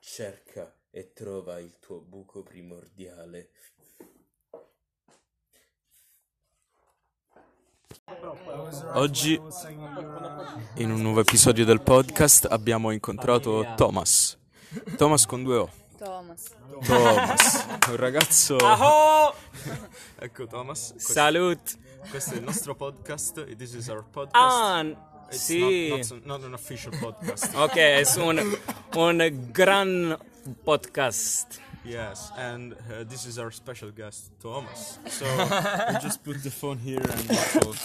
Cerca 0.00 0.74
e 0.90 1.12
trova 1.12 1.58
il 1.58 1.78
tuo 1.78 2.00
buco 2.00 2.42
primordiale. 2.42 3.50
Oggi, 8.94 9.38
in 10.76 10.90
un 10.90 11.02
nuovo 11.02 11.20
episodio 11.20 11.66
del 11.66 11.82
podcast, 11.82 12.46
abbiamo 12.46 12.90
incontrato 12.90 13.74
Thomas. 13.76 14.38
Thomas 14.96 15.26
con 15.26 15.42
due 15.42 15.56
O. 15.58 15.84
Thomas. 15.96 16.54
Thomas, 16.84 17.66
un 17.88 17.96
ragazzo. 17.96 18.56
ecco 20.18 20.46
Thomas. 20.46 20.90
Questo, 20.92 21.12
Salut! 21.12 21.78
questo 22.10 22.34
è 22.34 22.36
il 22.36 22.42
nostro 22.42 22.74
podcast. 22.74 23.38
e 23.48 23.56
This 23.56 23.74
is 23.74 23.88
our 23.88 24.04
podcast. 24.04 24.34
Ah, 24.34 24.84
It's 25.28 25.42
sì. 25.44 25.88
Not, 25.88 26.10
not, 26.10 26.24
not 26.24 26.44
an 26.44 26.52
official 26.54 26.96
podcast. 26.96 27.54
Ok, 27.56 27.74
è 27.76 28.02
un, 28.18 28.58
un 28.94 29.48
gran 29.50 30.16
podcast. 30.62 31.60
Yes, 31.82 32.30
and 32.36 32.72
uh, 32.90 33.04
this 33.04 33.24
is 33.26 33.38
our 33.38 33.52
special 33.52 33.92
guest, 33.92 34.30
Thomas. 34.40 34.98
So 35.08 35.24
we 35.24 35.98
just 36.00 36.22
put 36.24 36.42
the 36.42 36.50
phone 36.50 36.78
here 36.78 37.00
and 37.00 37.28
we 37.28 37.36
talk. 37.60 37.76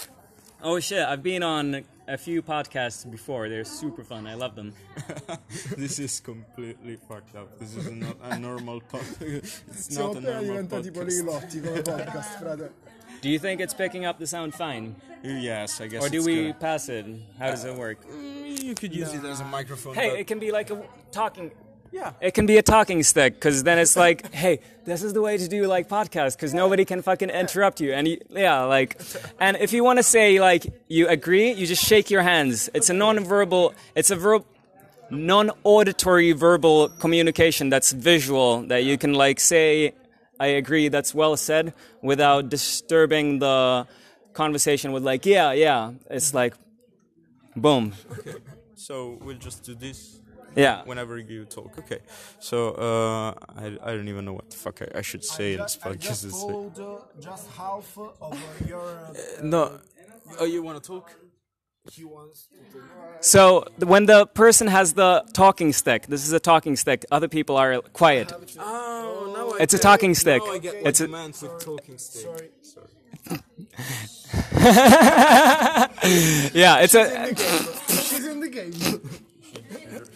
Oh 0.64 0.80
shit, 0.80 1.04
I've 1.04 1.24
been 1.24 1.42
on 1.44 1.84
a 2.08 2.18
few 2.18 2.42
podcasts 2.44 3.10
before. 3.10 3.50
They're 3.50 3.66
super 3.66 4.04
fun. 4.04 4.28
I 4.28 4.36
love 4.36 4.56
them. 4.56 4.74
this 5.78 5.98
is 6.00 6.20
completely 6.20 6.98
fucked 7.08 7.36
up. 7.36 7.58
This 7.60 7.76
is 7.76 7.90
not 7.92 8.18
a 8.22 8.38
normal 8.38 8.82
podcast. 8.82 9.62
It's 9.70 9.90
Siamo 9.90 10.14
not 10.14 10.24
a 10.24 10.28
appena 10.28 10.42
normal 10.42 10.64
diventati 10.64 10.92
podcast. 10.92 11.24
poliglotti 11.24 11.64
come 11.64 11.84
podcast, 11.84 12.40
frate. 12.40 12.72
Do 13.22 13.30
you 13.30 13.40
think 13.40 13.62
it's 13.62 13.74
picking 13.74 14.06
up 14.06 14.20
the 14.20 14.28
sound 14.28 14.54
fine? 14.54 14.96
Yes, 15.24 15.82
I 15.82 15.88
guess. 15.88 16.04
Or 16.04 16.10
do 16.10 16.18
it's 16.18 16.26
we 16.28 16.36
good. 16.48 16.60
pass 16.60 16.90
it? 16.90 17.06
How 17.40 17.50
does 17.52 17.66
it 17.66 17.76
work? 17.76 18.00
Mm, 18.08 18.64
You 18.64 18.74
could 18.76 18.94
use 18.96 19.14
it 19.14 19.24
as 19.24 19.40
a 19.42 19.46
microphone. 19.46 19.94
Hey, 19.96 20.10
but- 20.10 20.20
it 20.20 20.28
can 20.28 20.40
be 20.40 20.52
like 20.52 20.70
a 20.70 20.82
talking 21.12 21.52
Yeah. 21.92 22.14
It 22.22 22.34
can 22.34 22.46
be 22.46 22.58
a 22.58 22.62
talking 22.62 23.04
stick 23.04 23.34
because 23.34 23.64
then 23.64 23.78
it's 23.78 23.98
like, 23.98 24.34
hey, 24.34 24.62
this 24.86 25.04
is 25.04 25.14
the 25.14 25.22
way 25.22 25.38
to 25.38 25.48
do 25.48 25.68
like 25.68 25.90
podcasts 25.90 26.36
because 26.36 26.54
nobody 26.54 26.86
can 26.86 27.02
fucking 27.02 27.30
interrupt 27.30 27.82
you. 27.82 27.94
And 27.94 28.08
you, 28.08 28.22
yeah, 28.30 28.64
like, 28.64 29.00
and 29.40 29.58
if 29.58 29.74
you 29.74 29.84
want 29.84 30.00
to 30.00 30.04
say 30.04 30.40
like 30.40 30.66
you 30.88 31.08
agree, 31.08 31.52
you 31.52 31.68
just 31.68 31.84
shake 31.84 32.10
your 32.10 32.22
hands. 32.22 32.70
It's 32.74 32.90
a 32.90 32.94
non-verbal. 32.94 33.74
It's 33.94 34.10
a 34.10 34.16
verb, 34.16 34.46
non-auditory 35.10 36.32
verbal 36.32 36.90
communication 36.90 37.70
that's 37.70 37.92
visual 37.92 38.64
that 38.68 38.84
you 38.86 38.98
can 38.98 39.14
like 39.14 39.40
say, 39.40 39.94
I 40.40 40.48
agree. 40.48 40.88
That's 40.88 41.14
well 41.14 41.36
said 41.36 41.74
without 42.02 42.50
disturbing 42.50 43.40
the 43.40 43.86
conversation 44.34 44.94
with 44.94 45.04
like, 45.04 45.26
yeah, 45.26 45.52
yeah. 45.52 45.92
It's 46.10 46.34
like, 46.34 46.54
boom. 47.56 47.94
okay. 48.20 48.36
So 48.76 49.20
we'll 49.22 49.38
just 49.38 49.64
do 49.64 49.76
this 49.76 50.21
Yeah. 50.56 50.84
whenever 50.86 51.18
you 51.18 51.46
talk. 51.46 51.78
Okay. 51.80 52.00
So 52.40 52.72
uh, 52.72 53.34
I, 53.58 53.78
I 53.84 53.96
don't 53.96 54.08
even 54.10 54.26
know 54.26 54.34
what 54.34 54.50
the 54.50 54.58
fuck 54.58 54.82
I, 54.82 55.00
I 55.00 55.02
should 55.02 55.24
say 55.24 55.54
in 55.54 55.60
this 55.62 55.78
I 55.84 55.90
podcast. 55.90 56.00
just 56.00 56.32
told 56.32 56.80
uh, 56.80 56.98
just 57.20 57.48
half 57.52 57.98
of 57.98 58.18
uh, 58.22 58.36
your. 58.68 58.82
Uh, 59.12 59.44
no. 59.44 59.80
Oh, 60.40 60.46
you 60.46 60.62
want 60.64 60.82
to 60.84 60.88
talk? 60.88 61.12
he 61.92 62.06
wants 62.06 62.48
to. 62.48 62.80
So 63.22 63.66
when 63.80 64.06
the 64.06 64.28
person 64.28 64.68
has 64.68 64.94
the 64.94 65.24
talking 65.34 65.74
stick, 65.74 66.06
this 66.08 66.24
is 66.26 66.32
a 66.32 66.40
talking 66.40 66.76
stick. 66.76 67.06
Other 67.12 67.28
people 67.28 67.58
are 67.58 67.82
quiet. 67.94 68.32
Oh, 68.60 69.34
no. 69.36 69.54
It's 69.56 69.74
a 69.74 69.80
talking 69.80 70.14
stick. 70.14 70.44
Now 70.46 70.52
I 70.54 70.58
get 70.60 70.76
It's 70.76 71.00
what 71.00 71.00
a- 71.00 71.04
you 71.06 71.12
meant 71.12 71.42
with 71.42 71.60
talking 71.60 71.98
stick. 71.98 72.22
Sorry. 72.22 72.50
Yeah, 76.54 76.80
it's 76.84 76.96
a 76.96 77.36
She's 77.88 78.26
in 78.26 78.40
the 78.40 78.50
game. 78.50 78.72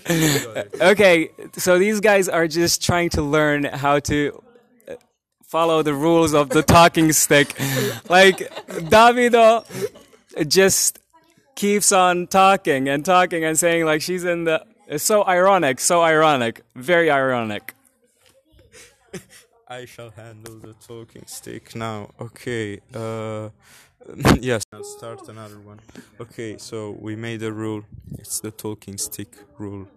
okay. 0.81 1.29
So 1.53 1.79
these 1.79 1.99
guys 1.99 2.29
are 2.29 2.47
just 2.47 2.83
trying 2.83 3.09
to 3.11 3.21
learn 3.21 3.63
how 3.63 3.99
to 3.99 4.43
uh, 4.87 4.95
follow 5.43 5.81
the 5.81 5.93
rules 5.93 6.33
of 6.33 6.49
the 6.49 6.61
talking 6.61 7.11
stick. 7.11 7.59
Like 8.09 8.37
Davido 8.67 9.65
just 10.47 10.99
keeps 11.55 11.91
on 11.91 12.27
talking 12.27 12.87
and 12.89 13.03
talking 13.03 13.43
and 13.43 13.57
saying 13.57 13.85
like 13.85 14.01
she's 14.01 14.23
in 14.23 14.43
the. 14.43 14.65
It's 14.87 15.03
so 15.03 15.25
ironic, 15.25 15.79
so 15.79 16.03
ironic, 16.03 16.61
very 16.75 17.09
ironic. 17.09 17.73
I 19.67 19.85
shall 19.85 20.11
handle 20.11 20.59
the 20.59 20.73
talking 20.87 21.25
stick 21.25 21.75
now. 21.75 22.11
Okay. 22.21 22.79
Uh, 22.93 23.49
yes. 24.39 24.63
I'll 24.71 24.83
start 24.83 25.27
another 25.29 25.59
one. 25.59 25.79
Okay. 26.19 26.57
So 26.57 26.91
we 26.99 27.15
made 27.15 27.43
a 27.43 27.51
rule. 27.51 27.83
It's 28.19 28.39
the 28.39 28.51
talking 28.51 28.97
stick 28.97 29.35
rule. 29.57 29.87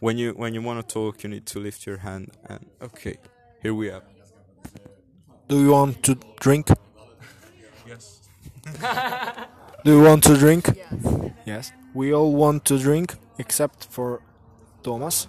When 0.00 0.18
you 0.18 0.32
when 0.32 0.54
you 0.54 0.62
want 0.62 0.88
to 0.88 0.92
talk, 0.94 1.22
you 1.22 1.30
need 1.30 1.46
to 1.46 1.60
lift 1.60 1.86
your 1.86 1.98
hand. 1.98 2.32
And 2.48 2.66
okay, 2.82 3.18
here 3.62 3.74
we 3.74 3.90
are. 3.90 4.02
Do 5.48 5.60
you 5.60 5.70
want 5.72 6.02
to 6.04 6.16
drink? 6.40 6.68
Yes. 7.86 8.20
Do 9.84 9.92
you 9.92 10.02
want 10.02 10.22
to 10.24 10.36
drink? 10.36 10.68
Yes. 10.76 11.32
Yes. 11.46 11.72
We 11.94 12.12
all 12.12 12.32
want 12.34 12.64
to 12.66 12.78
drink 12.78 13.14
except 13.38 13.86
for 13.86 14.20
Thomas. 14.82 15.26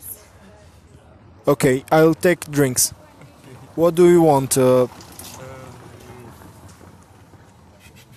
Okay, 1.47 1.83
I'll 1.91 2.13
take 2.15 2.41
drinks. 2.51 2.93
What 3.75 3.95
do 3.95 4.09
you 4.09 4.21
want? 4.21 4.57
Uh, 4.57 4.87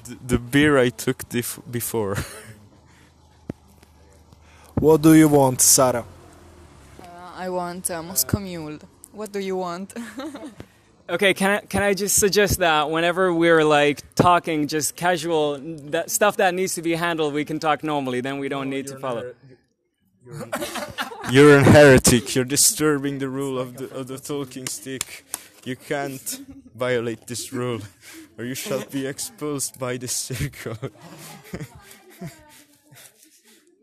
The, 0.04 0.18
the 0.26 0.38
beer 0.38 0.78
I 0.78 0.90
took 0.90 1.28
dif- 1.28 1.60
before. 1.70 2.16
what 4.74 5.02
do 5.02 5.14
you 5.14 5.28
want, 5.28 5.60
Sarah? 5.60 6.04
Uh, 7.00 7.04
I 7.36 7.48
want 7.48 7.90
uh, 7.90 8.02
Moscow 8.02 8.40
Mule. 8.40 8.78
What 9.12 9.32
do 9.32 9.38
you 9.38 9.56
want? 9.56 9.92
Okay, 11.10 11.34
can 11.34 11.50
I 11.50 11.60
can 11.60 11.82
I 11.82 11.94
just 11.94 12.16
suggest 12.16 12.60
that 12.60 12.88
whenever 12.88 13.34
we're 13.34 13.64
like 13.64 14.00
talking, 14.14 14.68
just 14.68 14.94
casual 14.96 15.58
that 15.90 16.10
stuff 16.10 16.36
that 16.36 16.54
needs 16.54 16.76
to 16.76 16.82
be 16.82 16.94
handled, 16.94 17.34
we 17.34 17.44
can 17.44 17.58
talk 17.58 17.82
normally. 17.82 18.20
Then 18.20 18.38
we 18.38 18.48
don't 18.48 18.70
need 18.70 18.86
to 18.86 18.98
follow. 18.98 19.34
You're 21.30 21.58
a 21.58 21.64
heretic. 21.64 22.34
You're 22.34 22.46
disturbing 22.46 23.18
the 23.18 23.28
rule 23.28 23.58
of 23.58 23.76
the 23.76 23.92
of 23.92 24.06
the 24.06 24.16
talking 24.16 24.66
stick. 24.66 25.26
You 25.64 25.76
can't 25.76 26.40
violate 26.74 27.26
this 27.28 27.52
rule, 27.52 27.80
or 28.36 28.44
you 28.44 28.54
shall 28.54 28.84
be 28.84 29.06
exposed 29.06 29.78
by 29.78 29.96
the 29.96 30.08
circle. 30.08 30.76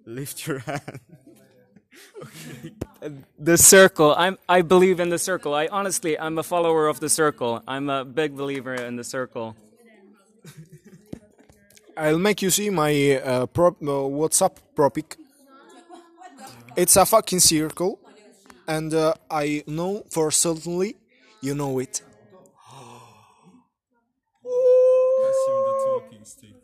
Lift 0.06 0.46
your 0.46 0.60
hand. 0.60 1.00
Okay. 2.22 2.74
The 3.38 3.58
circle. 3.58 4.14
I'm. 4.18 4.38
I 4.50 4.62
believe 4.62 5.00
in 5.00 5.08
the 5.08 5.18
circle. 5.18 5.54
I 5.54 5.68
honestly, 5.68 6.20
I'm 6.20 6.38
a 6.38 6.44
follower 6.44 6.88
of 6.88 7.00
the 7.00 7.08
circle. 7.08 7.64
I'm 7.66 7.90
a 7.90 8.04
big 8.04 8.36
believer 8.36 8.74
in 8.74 8.98
the 8.98 9.06
circle. 9.06 9.56
I'll 11.96 12.20
make 12.20 12.42
you 12.42 12.50
see 12.50 12.70
my 12.70 13.22
uh, 13.24 13.46
prop, 13.46 13.82
uh, 13.82 14.08
WhatsApp 14.08 14.56
propic. 14.76 15.16
It's 16.76 16.98
a 16.98 17.06
fucking 17.06 17.40
circle, 17.40 18.00
and 18.68 18.94
uh, 18.94 19.14
I 19.30 19.64
know 19.68 20.04
for 20.10 20.32
certainly 20.32 20.96
you 21.42 21.56
know 21.56 21.80
it. 21.80 22.02
Pass 24.44 25.48
him 25.48 25.64
the 25.66 25.84
talking 25.86 26.26
stick. 26.26 26.56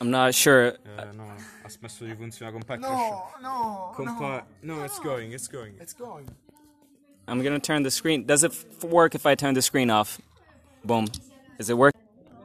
I'm 0.00 0.10
not 0.10 0.34
sure. 0.34 0.74
Uh, 0.98 1.04
no, 1.14 1.24
ha 1.62 1.68
smesso 1.68 2.04
di 2.06 2.14
funzionare 2.14 2.52
con 2.52 2.62
Patrick. 2.62 2.88
no, 3.42 3.92
Compa- 3.94 4.44
no, 4.62 4.82
it's 4.84 4.98
going, 5.00 5.32
it's 5.32 5.46
going. 5.46 5.74
It's 5.78 5.92
going. 5.94 6.26
I'm 7.28 7.42
gonna 7.42 7.60
turn 7.60 7.82
the 7.82 7.90
screen. 7.90 8.24
Does 8.24 8.42
it 8.42 8.52
f- 8.52 8.84
work 8.84 9.14
if 9.14 9.26
I 9.26 9.34
turn 9.34 9.52
the 9.54 9.62
screen 9.62 9.90
off? 9.90 10.18
Boom. 10.84 11.06
Is 11.58 11.68
it 11.68 11.76
work? 11.76 11.92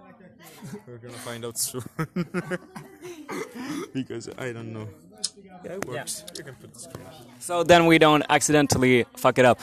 We're 0.87 0.97
gonna 0.97 1.13
find 1.13 1.45
out 1.45 1.57
soon. 1.57 1.83
because 3.93 4.27
I 4.37 4.51
don't 4.51 4.73
know. 4.73 4.87
Yeah, 5.63 5.73
it 5.73 5.85
works. 5.85 6.23
You 6.37 6.43
can 6.43 6.55
put 6.55 6.73
the 6.73 6.79
screen. 6.79 7.05
So 7.39 7.63
then 7.63 7.85
we 7.85 7.97
don't 7.97 8.23
accidentally 8.29 9.05
fuck 9.15 9.37
it 9.37 9.45
up. 9.45 9.59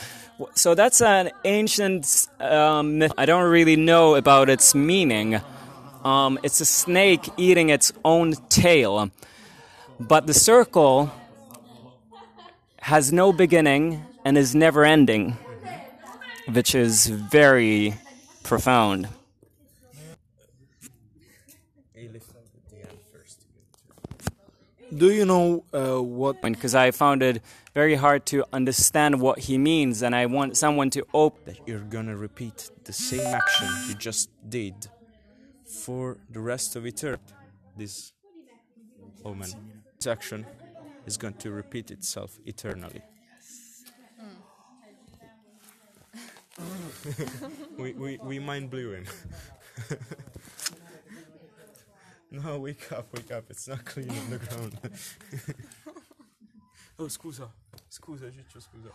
So 0.55 0.75
that's 0.75 1.01
an 1.01 1.31
ancient 1.45 2.29
um, 2.41 2.99
myth. 2.99 3.13
I 3.17 3.27
don't 3.27 3.51
really 3.51 3.77
know 3.77 4.15
about 4.15 4.49
its 4.49 4.75
meaning. 4.75 5.41
Um, 6.05 6.39
it's 6.43 6.61
a 6.61 6.65
snake 6.65 7.29
eating 7.37 7.71
its 7.71 7.93
own 8.05 8.35
tail. 8.49 9.11
But 10.01 10.27
the 10.27 10.35
circle 10.35 11.13
has 12.81 13.13
no 13.13 13.33
beginning 13.33 14.05
and 14.25 14.37
is 14.37 14.55
never 14.55 14.85
ending, 14.85 15.37
which 16.53 16.75
is 16.75 17.07
very 17.07 17.95
profound. 18.43 19.09
Do 24.95 25.11
you 25.11 25.25
know 25.25 25.65
uh, 25.73 26.03
what? 26.03 26.43
Because 26.43 26.75
I 26.75 26.91
found 26.91 27.23
it 27.23 27.43
very 27.73 27.95
hard 27.95 28.27
to 28.27 28.45
understand 28.53 29.21
what 29.21 29.39
he 29.39 29.57
means, 29.57 30.03
and 30.03 30.15
I 30.15 30.27
want 30.27 30.57
someone 30.59 30.91
to 30.91 31.07
open. 31.15 31.41
that 31.47 31.67
you're 31.67 31.81
gonna 31.81 32.17
repeat 32.17 32.71
the 32.85 32.93
same 32.93 33.27
action 33.27 33.69
you 33.89 33.95
just 33.95 34.29
did 34.49 34.89
for 35.65 36.19
the 36.31 36.41
rest 36.41 36.77
of 36.77 36.85
eternity. 36.87 37.33
This 37.75 38.13
omen, 39.25 39.51
this 39.97 40.07
action 40.07 40.45
is 41.07 41.17
going 41.17 41.35
to 41.35 41.51
repeat 41.51 41.91
itself 41.91 42.39
eternally. 42.45 43.01
we, 47.79 47.93
we, 47.95 48.19
we 48.23 48.39
mind 48.39 48.71
blew 48.71 48.93
him. 48.93 49.07
no, 52.33 52.59
wake 52.59 52.91
up, 52.93 53.07
wake 53.15 53.31
up, 53.31 53.45
it's 53.51 53.69
not 53.69 53.85
clean 53.85 54.11
on 54.11 54.31
the 54.31 54.39
ground. 54.39 54.79
oh, 56.99 57.05
scusa, 57.05 57.49
scusa, 57.91 58.33
Ciccio, 58.33 58.61
scusa. 58.61 58.91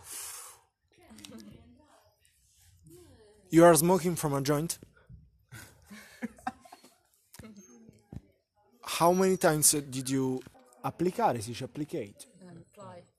You 3.50 3.64
are 3.64 3.76
smoking 3.76 4.16
from 4.16 4.34
a 4.34 4.42
joint. 4.42 4.80
How 8.82 9.14
many 9.14 9.38
times 9.38 9.72
did 9.72 10.10
you 10.10 10.42
applicare? 10.84 11.40
Si 11.42 11.52
dice 11.52 11.64
applicate. 11.64 12.26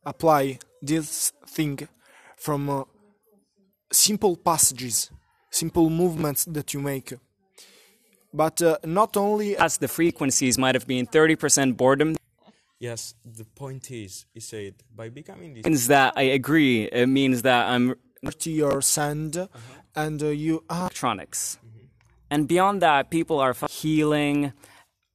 Apply 0.05 0.59
this 0.83 1.33
thing 1.47 1.87
from 2.37 2.69
uh, 2.69 2.83
simple 3.93 4.37
passages, 4.37 5.11
simple 5.51 5.89
movements 5.89 6.45
that 6.47 6.75
you 6.75 6.81
make. 6.81 7.15
But 8.33 8.61
uh, 8.63 8.77
not 8.85 9.17
only 9.17 9.57
As 9.57 9.79
the 9.79 9.89
frequencies 9.89 10.59
might 10.59 10.75
have 10.75 10.87
been 10.87 11.07
30% 11.07 11.77
boredom, 11.77 12.17
Yes, 12.81 13.15
the 13.25 13.45
point 13.45 13.91
is, 13.91 14.27
he 14.33 14.39
said, 14.39 14.75
by 14.95 15.09
becoming 15.09 15.55
this 15.55 15.65
means 15.67 15.89
that 15.89 16.13
I 16.17 16.23
agree. 16.23 16.85
It 16.85 17.09
means 17.09 17.43
that 17.43 17.67
I'm 17.67 17.97
to 18.39 18.51
your 18.51 18.81
sand 18.83 19.49
and 19.97 20.23
uh, 20.23 20.27
you 20.27 20.63
ah, 20.71 20.83
electronics. 20.83 21.59
And 22.31 22.47
beyond 22.47 22.81
that, 22.83 23.11
people 23.11 23.41
are 23.41 23.55
fu- 23.55 23.67
healing. 23.67 24.53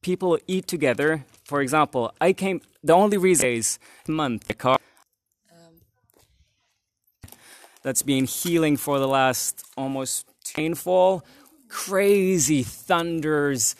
People 0.02 0.38
eat 0.46 0.66
together 0.66 1.24
for 1.44 1.60
example, 1.60 2.12
I 2.20 2.32
came. 2.32 2.60
The 2.82 2.94
only 2.94 3.18
reason 3.18 3.50
is 3.50 3.78
month 4.08 4.48
a 4.48 4.54
car 4.54 4.78
that's 7.82 8.02
been 8.02 8.24
healing 8.24 8.78
for 8.78 8.98
the 8.98 9.06
last 9.06 9.64
almost 9.76 10.26
rainfall, 10.56 11.22
crazy 11.68 12.62
thunders 12.62 13.76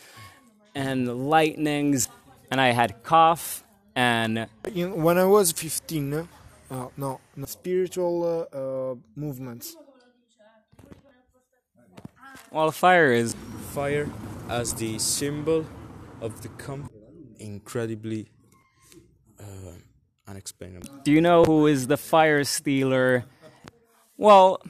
and 0.73 1.29
lightnings, 1.29 2.09
and 2.51 2.59
I 2.59 2.71
had 2.71 3.03
cough 3.03 3.65
and 3.95 4.47
In, 4.73 5.03
when 5.03 5.17
I 5.17 5.23
was 5.23 5.51
15, 5.53 6.13
uh, 6.13 6.25
no, 6.97 7.21
no, 7.35 7.45
spiritual 7.45 8.47
uh, 8.51 8.57
uh, 8.57 8.95
movements. 9.15 9.77
well, 12.51 12.71
fire 12.71 13.13
is 13.13 13.35
Fire 13.71 14.09
as 14.49 14.73
the 14.73 14.99
symbol 14.99 15.65
of 16.21 16.41
the 16.41 16.49
com 16.49 16.89
incredibly 17.39 18.27
uh, 19.39 19.75
unexplainable. 20.27 20.87
Do 21.03 21.11
you 21.11 21.21
know 21.21 21.43
who 21.43 21.67
is 21.67 21.87
the 21.87 21.97
fire 21.97 22.43
stealer? 22.43 23.25
Well, 24.17 24.61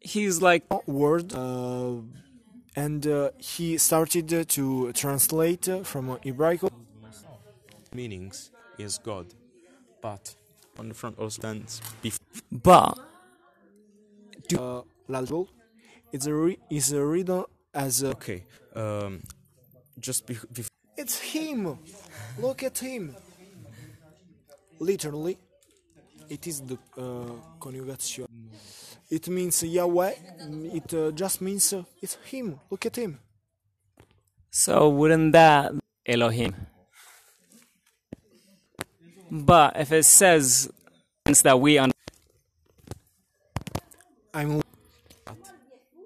he's 0.00 0.40
like 0.42 0.64
word 0.86 1.32
uh, 1.34 1.96
and 2.76 3.06
uh, 3.06 3.30
he 3.38 3.78
started 3.78 4.32
uh, 4.32 4.44
to 4.48 4.92
translate 4.92 5.68
uh, 5.68 5.82
from 5.84 6.10
uh, 6.10 6.16
Hebraic 6.24 6.60
Meanings 7.94 8.50
is 8.78 8.98
God, 8.98 9.26
but 10.00 10.34
on 10.78 10.88
the 10.88 10.94
front 10.94 11.18
also 11.18 11.40
stands 11.40 11.80
before. 12.02 12.18
but 12.50 12.98
uh, 14.58 14.82
l'album. 15.08 15.46
It's 16.12 16.26
a 16.26 16.34
re- 16.34 16.58
is 16.70 16.92
a 16.92 17.04
reader 17.04 17.42
as 17.72 18.02
a, 18.02 18.08
Okay, 18.10 18.44
um, 18.74 19.22
just 19.98 20.26
bef- 20.26 20.46
before. 20.52 20.68
it's 20.96 21.20
him. 21.20 21.78
Look 22.38 22.62
at 22.62 22.78
him. 22.78 23.14
Literally, 24.80 25.38
it 26.28 26.46
is 26.46 26.60
the 26.60 26.78
uh, 26.98 27.30
conjugation. 27.60 28.26
It 29.10 29.28
means 29.28 29.62
Yahweh. 29.62 30.14
It 30.72 30.94
uh, 30.94 31.10
just 31.12 31.40
means 31.40 31.72
uh, 31.72 31.84
it's 32.00 32.16
him. 32.24 32.60
Look 32.70 32.86
at 32.86 32.96
him. 32.96 33.20
so 34.50 34.88
wouldn't 34.88 35.32
that 35.32 35.72
Elohim? 36.06 36.54
But 39.30 39.76
if 39.76 39.92
it 39.92 40.04
says 40.04 40.70
that 41.42 41.60
we 41.60 41.78
are, 41.78 41.88
I'm 44.32 44.62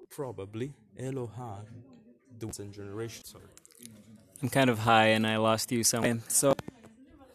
Probably 0.09 0.73
Elohim, 0.97 1.65
the 2.37 2.47
and 2.59 2.73
generation. 2.73 3.23
Sorry. 3.23 3.43
I'm 4.41 4.49
kind 4.49 4.69
of 4.69 4.79
high 4.79 5.07
and 5.07 5.25
I 5.25 5.37
lost 5.37 5.71
you 5.71 5.83
somewhere. 5.83 6.19
So 6.27 6.55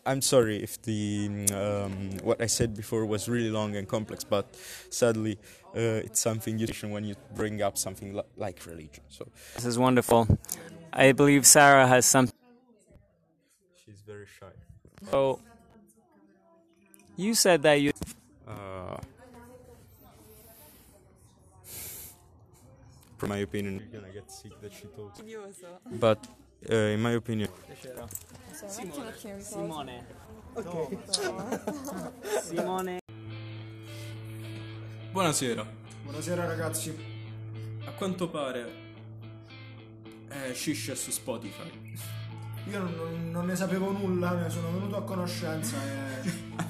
I'm 0.07 0.21
sorry 0.21 0.63
if 0.63 0.81
the 0.83 1.47
um, 1.55 2.19
what 2.23 2.41
I 2.41 2.47
said 2.47 2.77
before 2.77 3.07
was 3.07 3.29
really 3.29 3.51
long 3.51 3.75
and 3.77 3.89
complex, 3.89 4.23
but 4.23 4.55
sadly, 4.91 5.39
uh, 5.75 6.05
it's 6.05 6.21
something 6.21 6.59
you 6.59 6.67
when 6.83 7.05
you 7.05 7.15
bring 7.35 7.63
up 7.63 7.79
something 7.79 8.15
li- 8.15 8.23
like 8.37 8.67
religion. 8.67 9.03
So 9.09 9.27
this 9.55 9.65
is 9.65 9.79
wonderful. 9.79 10.29
I 10.93 11.13
believe 11.13 11.47
Sarah 11.47 11.87
has 11.87 12.05
some. 12.05 12.29
she's 13.85 14.03
very 14.07 14.27
shy. 14.27 14.53
So 15.11 15.41
you 17.17 17.35
said 17.35 17.63
that 17.63 17.81
you. 17.81 17.93
Uh, 18.47 18.99
from 23.17 23.31
my 23.31 23.39
opinion, 23.39 23.81
you're 23.91 24.01
gonna 24.03 24.13
get 24.13 24.31
sick 24.31 24.53
that 24.61 24.73
she 24.73 24.87
talks. 24.89 25.23
But 25.91 26.19
uh, 26.69 26.93
in 26.93 27.01
my 27.01 27.15
opinion, 27.15 27.49
Simone. 29.41 30.07
Simone. 32.43 33.01
buonasera. 35.11 35.67
Buonasera 36.03 36.47
ragazzi. 36.47 37.13
A 37.85 37.91
quanto 37.93 38.29
pare, 38.29 38.73
eh, 40.29 40.55
Shish 40.55 40.91
è 40.91 40.95
su 40.95 41.11
Spotify. 41.11 41.71
Io 42.71 42.79
non, 42.79 43.31
non 43.31 43.45
ne 43.47 43.57
sapevo 43.57 43.91
nulla, 43.91 44.33
ne 44.33 44.49
sono 44.49 44.73
venuto 44.73 44.97
a 44.97 45.03
conoscenza 45.03 45.77
e 45.85 46.21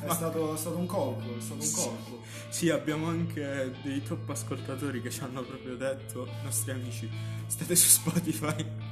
è 0.06 0.12
stato, 0.12 0.54
è 0.54 0.56
stato 0.56 0.76
un 0.76 0.86
colpo, 0.86 1.36
è 1.36 1.40
stato 1.40 1.62
un 1.62 1.72
colpo. 1.72 2.22
Sì, 2.48 2.68
abbiamo 2.70 3.06
anche 3.06 3.72
dei 3.82 4.02
top 4.02 4.28
ascoltatori 4.28 5.00
che 5.00 5.10
ci 5.10 5.22
hanno 5.22 5.42
proprio 5.42 5.76
detto, 5.76 6.28
nostri 6.42 6.72
amici, 6.72 7.08
state 7.46 7.76
su 7.76 7.88
Spotify. 7.88 8.83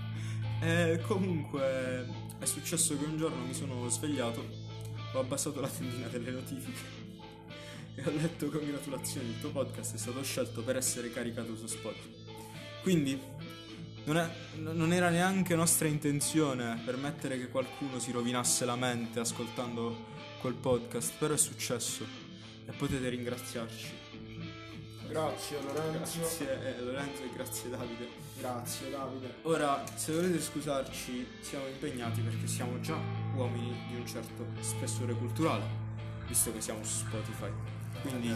E 0.64 1.00
comunque 1.08 2.06
è 2.38 2.44
successo 2.44 2.96
che 2.96 3.04
un 3.04 3.18
giorno 3.18 3.44
mi 3.44 3.52
sono 3.52 3.88
svegliato, 3.88 4.46
ho 5.12 5.18
abbassato 5.18 5.60
la 5.60 5.66
tendina 5.66 6.06
delle 6.06 6.30
notifiche 6.30 6.78
e 7.96 8.02
ho 8.06 8.10
letto 8.12 8.48
congratulazioni, 8.48 9.30
il 9.30 9.40
tuo 9.40 9.50
podcast 9.50 9.96
è 9.96 9.98
stato 9.98 10.22
scelto 10.22 10.62
per 10.62 10.76
essere 10.76 11.10
caricato 11.10 11.56
su 11.56 11.66
Spotify. 11.66 12.14
Quindi 12.80 13.20
non, 14.04 14.16
è- 14.18 14.30
non 14.58 14.92
era 14.92 15.08
neanche 15.08 15.56
nostra 15.56 15.88
intenzione 15.88 16.80
permettere 16.84 17.38
che 17.38 17.48
qualcuno 17.48 17.98
si 17.98 18.12
rovinasse 18.12 18.64
la 18.64 18.76
mente 18.76 19.18
ascoltando 19.18 20.10
quel 20.40 20.54
podcast, 20.54 21.14
però 21.18 21.34
è 21.34 21.38
successo 21.38 22.06
e 22.66 22.70
potete 22.70 23.08
ringraziarci. 23.08 24.01
Grazie 25.12 25.60
Lorenzo. 25.60 26.18
Grazie 26.18 26.76
eh, 26.76 26.80
Lorenzo 26.80 27.22
e 27.22 27.30
grazie 27.34 27.70
Davide. 27.70 28.08
Grazie 28.38 28.90
Davide. 28.90 29.34
Ora, 29.42 29.84
se 29.94 30.12
volete 30.12 30.40
scusarci, 30.40 31.26
siamo 31.42 31.66
impegnati 31.66 32.22
perché 32.22 32.46
siamo 32.46 32.80
già 32.80 32.96
uomini 33.36 33.76
di 33.88 33.96
un 33.96 34.06
certo 34.06 34.46
spessore 34.60 35.12
culturale, 35.12 35.64
visto 36.26 36.50
che 36.52 36.62
siamo 36.62 36.82
su 36.82 37.04
Spotify. 37.06 37.50
Quindi, 38.00 38.34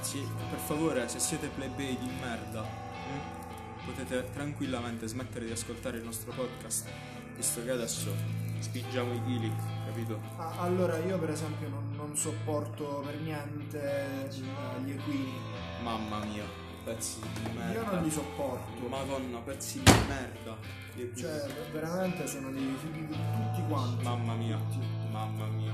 sì, 0.00 0.24
per 0.48 0.58
favore, 0.60 1.08
se 1.08 1.18
siete 1.18 1.48
plebei 1.48 1.98
di 1.98 2.08
merda, 2.20 2.62
mm, 2.62 3.84
potete 3.84 4.30
tranquillamente 4.32 5.08
smettere 5.08 5.44
di 5.44 5.50
ascoltare 5.50 5.98
il 5.98 6.04
nostro 6.04 6.30
podcast, 6.32 6.86
visto 7.34 7.64
che 7.64 7.70
adesso 7.72 8.14
spingiamo 8.60 9.12
i 9.12 9.22
chili, 9.24 9.52
capito? 9.86 10.20
Ah, 10.36 10.60
allora 10.60 10.98
io 10.98 11.18
per 11.18 11.30
esempio 11.30 11.68
non, 11.68 11.92
non 11.96 12.16
sopporto 12.16 13.02
per 13.04 13.16
niente 13.16 14.28
eh, 14.28 14.34
gli 14.84 14.90
equini. 14.90 15.49
Mamma 15.82 16.24
mia, 16.24 16.44
pezzi 16.84 17.20
di 17.20 17.50
merda. 17.56 17.72
Io 17.72 17.84
non 17.90 18.02
li 18.02 18.10
sopporto. 18.10 18.86
Madonna, 18.88 19.38
pezzi 19.38 19.80
di 19.82 19.92
merda. 20.08 20.56
Io- 20.96 21.14
Cioè, 21.16 21.46
veramente 21.72 22.26
sono 22.26 22.50
dei 22.50 22.76
figli 22.78 23.06
di 23.06 23.16
tutti 23.16 23.62
quanti. 23.68 24.04
Mamma 24.04 24.34
mia, 24.34 24.58
mamma 25.10 25.46
mia. 25.46 25.72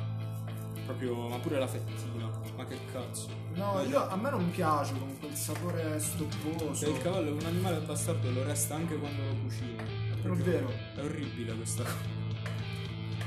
Proprio, 0.85 1.29
ma 1.29 1.39
pure 1.39 1.59
la 1.59 1.67
fettina. 1.67 2.31
Ma 2.57 2.65
che 2.65 2.79
cazzo. 2.93 3.29
No, 3.55 3.81
io, 3.83 4.09
a 4.09 4.15
me 4.17 4.31
non 4.31 4.51
piace 4.51 4.93
con 4.99 5.19
quel 5.19 5.35
sapore 5.35 5.99
stopposo. 5.99 6.75
Cioè, 6.75 6.91
il 6.95 7.03
cavallo 7.03 7.29
è 7.29 7.33
un 7.33 7.45
animale 7.47 7.79
bastardo 7.81 8.29
e 8.29 8.33
lo 8.33 8.45
resta 8.45 8.77
anche 8.77 8.97
quando 8.97 9.23
lo 9.23 9.35
cucini. 9.43 9.77
È, 9.77 10.27
È 10.27 10.31
vero. 10.31 10.71
È 10.95 11.01
orribile 11.01 11.55
questa 11.57 11.83
cosa. 11.83 12.15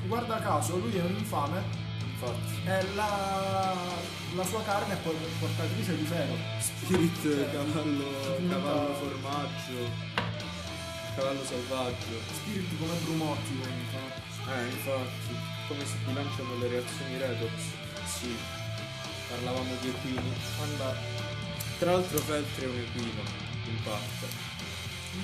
Guarda 0.08 0.40
caso, 0.40 0.78
lui 0.78 0.96
è 0.96 1.04
un 1.04 1.12
infame 1.18 1.88
Infatti. 2.20 2.68
e 2.68 2.94
la, 2.96 3.74
la 4.36 4.44
sua 4.44 4.62
carne 4.64 4.94
è 4.94 4.98
poi 4.98 5.16
portatrice 5.40 5.96
di 5.96 6.04
ferro. 6.04 6.36
Spirit, 6.60 7.52
cavallo, 7.52 8.38
cavallo 8.50 8.94
formaggio, 8.96 9.90
cavallo 11.16 11.46
selvaggio. 11.46 12.20
Spiriti 12.34 12.78
come 12.78 12.94
Brumotti 13.04 13.58
comunque. 13.62 14.28
Eh, 14.50 14.66
infatti, 14.66 15.36
come 15.68 15.86
si 15.86 15.96
bilanciano 16.06 16.58
le 16.60 16.68
reazioni 16.68 17.18
redox? 17.18 17.52
Sì. 18.06 18.36
Parlavamo 19.30 19.76
di 19.80 19.88
equini. 19.88 20.34
Guarda. 20.58 20.96
Tra 21.78 21.92
l'altro 21.94 22.18
Feltri 22.18 22.66
è 22.66 22.68
un 22.68 22.78
equino, 22.80 23.22
in 23.66 23.84
parte. 23.84 24.28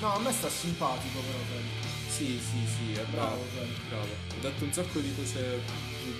No, 0.00 0.14
a 0.14 0.18
me 0.20 0.32
sta 0.32 0.48
simpatico 0.48 1.20
però, 1.20 1.38
Freddy. 1.44 2.05
Sì, 2.16 2.40
sì, 2.40 2.66
sì, 2.66 2.92
è 2.98 3.04
Bravo, 3.10 3.44
bravo. 3.90 4.08
Ha 4.30 4.40
detto 4.40 4.64
un 4.64 4.72
sacco 4.72 5.00
di 5.00 5.14
cose 5.14 5.60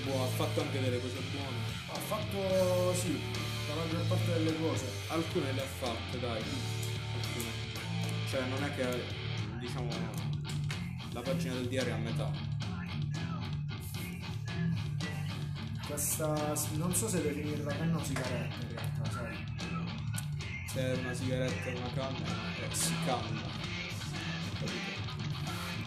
buone, 0.04 0.24
ha 0.24 0.26
fatto 0.26 0.60
anche 0.60 0.78
delle 0.78 1.00
cose 1.00 1.14
buone. 1.32 1.56
Ha 1.90 1.94
fatto, 1.94 2.94
sì, 2.94 3.18
la 3.66 3.74
maggior 3.76 4.06
parte 4.06 4.32
delle 4.34 4.54
cose. 4.58 4.84
Alcune 5.08 5.52
le 5.52 5.62
ha 5.62 5.64
fatte, 5.64 6.20
dai. 6.20 6.42
Alcune. 7.14 7.48
Cioè, 8.28 8.46
non 8.46 8.62
è 8.62 8.74
che, 8.74 9.04
diciamo, 9.58 9.88
la 11.12 11.22
pagina 11.22 11.54
del 11.54 11.66
diario 11.66 11.94
è 11.94 11.96
a 11.96 11.98
metà. 11.98 12.30
Questa, 15.86 16.54
non 16.74 16.94
so 16.94 17.08
se 17.08 17.22
definirla 17.22 17.74
canna 17.74 17.96
o 17.96 18.04
sigaretta 18.04 18.54
in 18.60 18.68
realtà, 18.68 19.10
sai. 19.10 19.34
Se 20.68 20.78
è 20.78 20.96
una 20.98 21.14
sigaretta 21.14 21.70
e 21.70 21.74
una 21.74 21.90
canna, 21.94 22.26
eh, 22.60 22.74
si 22.74 22.92
canna. 23.06 23.40
Capito? 24.60 24.95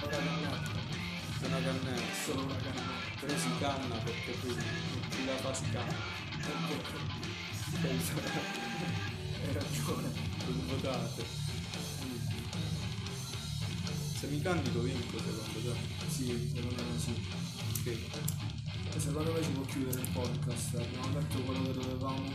È 0.10 1.46
una 1.46 1.62
cannella. 1.62 2.02
solo 2.26 2.44
una 2.44 2.56
cannetta. 2.56 3.20
Però 3.20 3.38
si 3.38 3.50
canna 3.60 3.96
perché 3.98 4.32
poi 4.42 4.56
chi 5.10 5.26
la 5.26 5.36
fa 5.36 5.54
si 5.54 5.70
canna. 5.70 5.94
Hai 9.42 9.54
ragione. 9.54 10.12
Sono 10.44 10.62
votate. 10.68 11.24
Se 14.20 14.28
mi 14.28 14.42
candido 14.42 14.82
vinco 14.82 15.18
secondo 15.20 15.72
te. 15.72 16.10
Sì, 16.10 16.52
secondo 16.56 16.84
me 16.84 17.00
sì. 17.00 17.14
Ok. 17.80 17.98
Secondo 18.98 19.32
me 19.32 19.44
si 19.44 19.50
può 19.52 19.64
chiudere 19.66 20.02
il 20.02 20.08
podcast. 20.12 20.76
Abbiamo 20.76 21.20
detto 21.20 21.38
quello 21.44 21.66
che 21.66 21.74
dovevamo. 21.74 22.32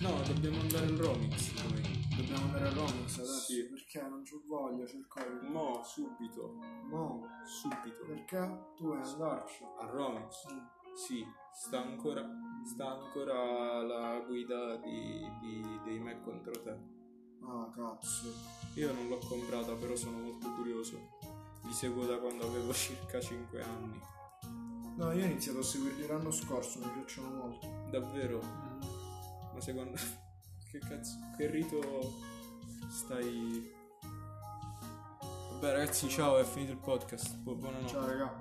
No, 0.00 0.22
dobbiamo 0.26 0.60
andare 0.60 0.86
al 0.86 0.96
Romix 0.96 1.50
noi. 1.68 1.99
Dobbiamo 2.16 2.44
andare 2.46 2.66
a 2.66 2.72
Romix 2.72 3.18
adesso. 3.18 3.52
Sì. 3.52 3.62
Perché 3.64 4.02
non 4.02 4.22
c'ho 4.22 4.42
voglia, 4.46 4.86
cercare. 4.86 5.28
Mo, 5.42 5.82
subito. 5.84 6.56
No. 6.88 7.26
Subito. 7.44 8.04
Perché 8.06 8.72
tu 8.76 8.84
vuoi 8.84 9.00
andarci? 9.00 9.64
Al 9.78 9.88
Romix? 9.88 10.46
Sì, 10.94 11.24
sta 11.54 11.80
ancora, 11.80 12.28
sta 12.64 12.90
ancora 12.90 13.80
la 13.82 14.18
guida 14.20 14.76
di, 14.76 15.24
di- 15.40 15.80
dei 15.84 15.98
me 15.98 16.20
contro 16.22 16.52
te. 16.62 16.76
Ah, 17.42 17.70
cazzo. 17.74 18.32
Io 18.74 18.92
non 18.92 19.08
l'ho 19.08 19.18
comprata, 19.18 19.72
però 19.74 19.94
sono 19.94 20.18
molto 20.18 20.52
curioso. 20.54 21.18
Li 21.62 21.72
seguo 21.72 22.06
da 22.06 22.18
quando 22.18 22.46
avevo 22.46 22.72
circa 22.74 23.20
5 23.20 23.62
anni. 23.62 24.00
No, 24.96 25.12
io 25.12 25.22
ho 25.22 25.26
iniziato 25.26 25.60
a 25.60 25.62
seguirli 25.62 26.06
l'anno 26.06 26.30
scorso, 26.30 26.80
mi 26.80 26.90
piacciono 26.90 27.30
molto. 27.30 27.66
Davvero? 27.90 28.40
Ma 29.54 29.60
secondo... 29.60 30.19
Che 30.70 30.78
cazzo? 30.78 31.18
Che 31.36 31.46
rito 31.50 31.80
stai... 32.88 33.72
Vabbè 35.52 35.72
ragazzi, 35.72 36.08
ciao, 36.08 36.38
è 36.38 36.44
finito 36.44 36.72
il 36.72 36.78
podcast. 36.78 37.36
Bu- 37.38 37.56
buonanotte. 37.56 37.88
Ciao, 37.88 38.06
raga. 38.06 38.38